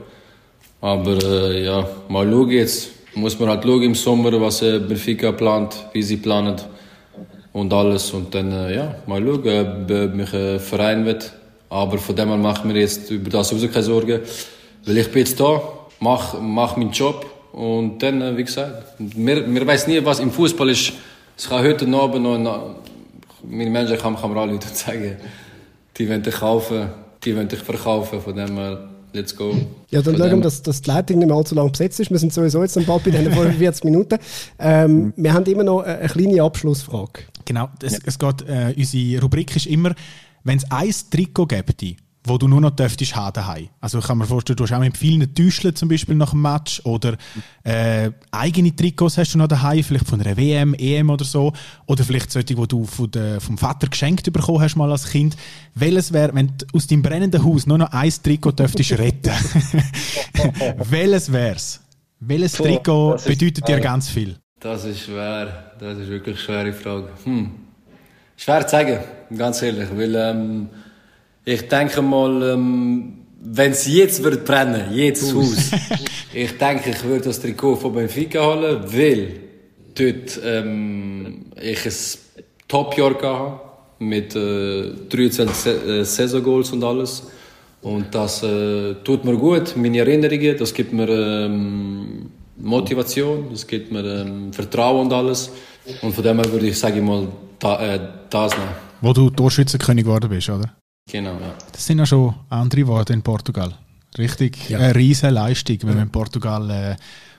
[0.80, 2.90] Aber äh, ja, mal schauen jetzt.
[3.14, 6.56] Muss man halt schauen im Sommer, was äh, Benfica plant, wie sie planen
[7.52, 8.12] und alles.
[8.12, 11.32] Und dann, äh, ja, mal schauen, ob mich ein Verein wird.
[11.68, 14.20] Aber von dem her mache ich mir jetzt über das sowieso keine Sorgen.
[14.84, 15.60] Weil ich bin jetzt da,
[16.00, 20.30] mache mach meinen Job und dann, äh, wie gesagt, wir, wir wissen nie, was im
[20.30, 20.92] Fußball ist.
[21.36, 22.76] Es kann heute Abend noch, noch
[23.42, 25.16] meine Menschen kann, kann mir alle sagen,
[25.96, 26.88] die wollen dich kaufen,
[27.24, 29.56] die wollen dich verkaufen, von dem her let's go.
[29.90, 32.10] Ja, dann schauen wir, dass, dass die Leitung nicht mehr allzu lang besetzt ist.
[32.10, 34.18] Wir sind sowieso jetzt bald bei den 45 Minuten.
[34.58, 37.22] Ähm, wir haben immer noch eine, kleine Abschlussfrage.
[37.44, 37.98] Genau, es, ja.
[38.04, 39.94] es geht, äh, unsere Rubrik ist immer,
[40.44, 41.74] wenn es ein Trikot gäbe,
[42.28, 43.68] wo du nur noch dürftest haben daheim.
[43.80, 46.42] Also ich kann mir vorstellen, du hast auch mit vielen Täuscheln zum Beispiel nach dem
[46.42, 47.16] Match oder
[47.64, 51.52] äh, eigene Trikots hast du noch daheim, vielleicht von einer WM, EM oder so
[51.86, 55.36] oder vielleicht solche, die du von der, vom Vater geschenkt bekommen hast mal als Kind.
[55.74, 59.32] Welches wäre, wenn du aus deinem brennenden Haus nur noch ein Trikot dürftest retten,
[60.90, 61.80] welches wär's?
[62.20, 64.36] Welches Trikot bedeutet dir ganz viel?
[64.60, 67.08] Das ist schwer, das ist wirklich eine schwere Frage.
[67.24, 67.50] Hm.
[68.36, 68.98] Schwer zu sagen,
[69.36, 70.68] ganz ehrlich, weil ähm,
[71.48, 75.70] ich denke mal, ähm, wenn es jetzt wird brennen, jetzt Haus,
[76.34, 79.40] ich denke, ich würde das Trikot von Benfica holen, weil
[79.94, 83.60] dort ähm, ich ein Top-Jahr hatte
[84.00, 87.22] mit äh, 13 Se äh, Saison-Goals und alles.
[87.80, 93.90] Und das äh, tut mir gut, meine Erinnerungen, das gibt mir ähm, Motivation, das gibt
[93.90, 95.50] mir ähm, Vertrauen und alles.
[96.02, 97.26] Und von dem her würde ich, sage ich mal,
[97.58, 98.68] da, äh, das nehmen.
[99.00, 100.74] Wo du Torschützenkönig geworden bist, oder?
[101.10, 101.54] Genau, ja.
[101.72, 103.72] Das sind ja schon andere Worte in Portugal.
[104.16, 104.78] Richtig, ja.
[104.78, 106.96] eine riesige Leistung, wenn man in Portugal äh,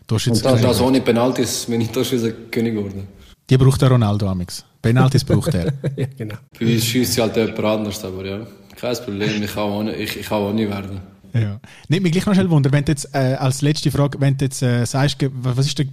[0.07, 3.07] Torschützenkönig Und das, das ohne Penaltis bin ich Torschützenkönig geworden.
[3.49, 4.63] Die braucht der Ronaldo amix.
[4.81, 5.73] Penaltis braucht er.
[5.95, 6.35] ja, genau.
[6.59, 10.17] Bei uns schießt halt jemand anders, aber ja, kein Problem, ich kann auch nicht, ich,
[10.17, 11.01] ich kann auch nicht werden.
[11.33, 11.59] Ja.
[11.87, 14.45] Nimmt mich gleich noch schnell Wunder, wenn du jetzt äh, als letzte Frage, wenn du
[14.45, 15.85] jetzt äh, sagst, was ist der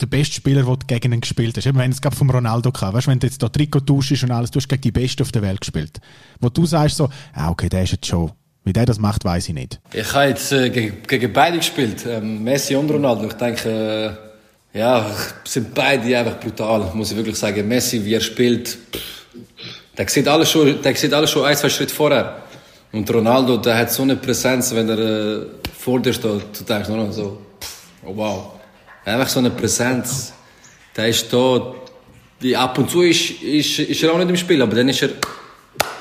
[0.00, 1.66] der beste Spieler, du gegen ihn gespielt hast.
[1.66, 4.30] Eben, wenn es gerade vom Ronaldo kam, weißt, wenn du jetzt da Trikot tauschst und
[4.30, 6.00] alles, du hast gegen die Besten auf der Welt gespielt.
[6.40, 8.32] Wo du sagst so, ah, okay, der ist jetzt schon.
[8.64, 9.80] Wie der das macht, weiß ich nicht.
[9.92, 13.26] Ich habe jetzt äh, gegen, gegen, beide gespielt, ähm, Messi und Ronaldo.
[13.28, 14.18] Ich denke,
[14.74, 15.06] äh, ja,
[15.44, 17.66] sind beide einfach brutal, muss ich wirklich sagen.
[17.68, 18.76] Messi, wie er spielt,
[19.96, 22.42] der sieht alles schon, der sieht alles schon ein, zwei Schritte vorher.
[22.90, 25.46] Und Ronaldo, der hat so eine Präsenz, wenn er äh,
[25.78, 27.38] vor dir steht, du denkst nur noch so,
[28.04, 28.55] oh wow.
[29.06, 30.32] Einfach so eine Präsenz.
[30.96, 31.74] Der ist da.
[32.40, 35.00] Wie ab und zu ist, ist, ist er auch nicht im Spiel, aber dann ist
[35.00, 35.10] er.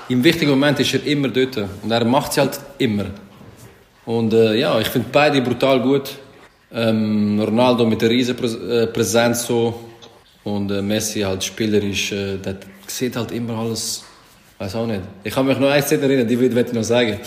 [0.09, 1.57] Im wichtigen Moment ist er immer dort.
[1.83, 3.05] Und er macht es halt immer.
[4.05, 6.09] Und äh, ja, ich finde beide brutal gut.
[6.73, 8.37] Ähm, Ronaldo mit der riesen
[8.69, 9.81] äh, Präsenz so.
[10.43, 12.11] Und äh, Messi halt spielerisch.
[12.11, 14.03] Äh, der sieht halt immer alles.
[14.57, 15.01] Weiß auch nicht.
[15.23, 17.19] Ich kann mich noch eins erinnern, die will ich noch sagen.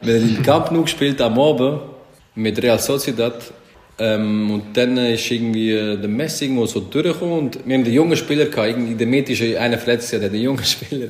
[0.00, 1.80] Wenn er in Camp Nou gespielt am Abend
[2.36, 3.34] mit Real Sociedad
[3.98, 7.94] ähm, und dann ist irgendwie äh, der Messi irgendwo so durchgekommen und wir haben den
[7.94, 11.08] jungen Spieler gehabt, irgendwie der Mitte ist einer verletzt, der den jungen Spieler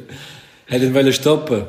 [0.69, 1.65] hat ihn wollen stoppen.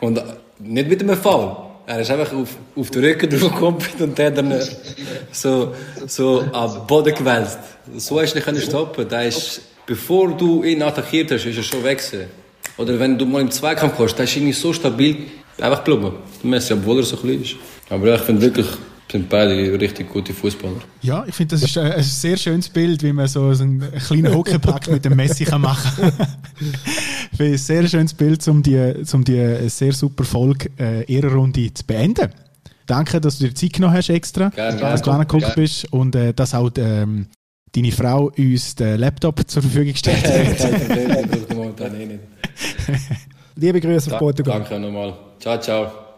[0.00, 0.22] Und
[0.58, 1.56] nicht mit einem Fall.
[1.86, 4.60] Er ist einfach auf, auf den Rücken draufgekommen und hat dann
[5.32, 5.74] so,
[6.06, 7.58] so am Boden gewälzt.
[7.96, 9.06] So hast du nicht können stoppen.
[9.08, 12.00] Da ist, bevor du ihn attackiert hast, ist er schon weg.
[12.76, 15.16] Oder wenn du mal im Zweikampf kommst, da ist irgendwie so stabil,
[15.60, 16.14] einfach geblieben.
[16.42, 17.56] Der Messi, obwohl er so klein ist.
[17.90, 18.66] Aber ich finde wirklich,
[19.12, 20.80] sind beide richtig gute Fußballer.
[21.02, 23.92] Ja, ich finde, das ist äh, ein sehr schönes Bild, wie man so so einen
[24.06, 26.28] kleinen Hockeypack mit dem Messi kann machen kann.
[27.30, 31.72] Ich finde ein sehr schönes Bild, um die, um die sehr super Folge äh, Ehrenrunde
[31.72, 32.30] zu beenden.
[32.86, 36.32] Danke, dass du dir Zeit genommen hast extra, Gerne, dass du angeguckt bist und äh,
[36.32, 37.26] dass auch ähm,
[37.72, 40.70] deine Frau uns den Laptop zur Verfügung gestellt hat.
[40.90, 42.18] Eh.
[43.56, 44.60] Liebe Grüße auf Portugal.
[44.60, 45.14] Danke nochmal.
[45.38, 46.11] Ciao, ciao.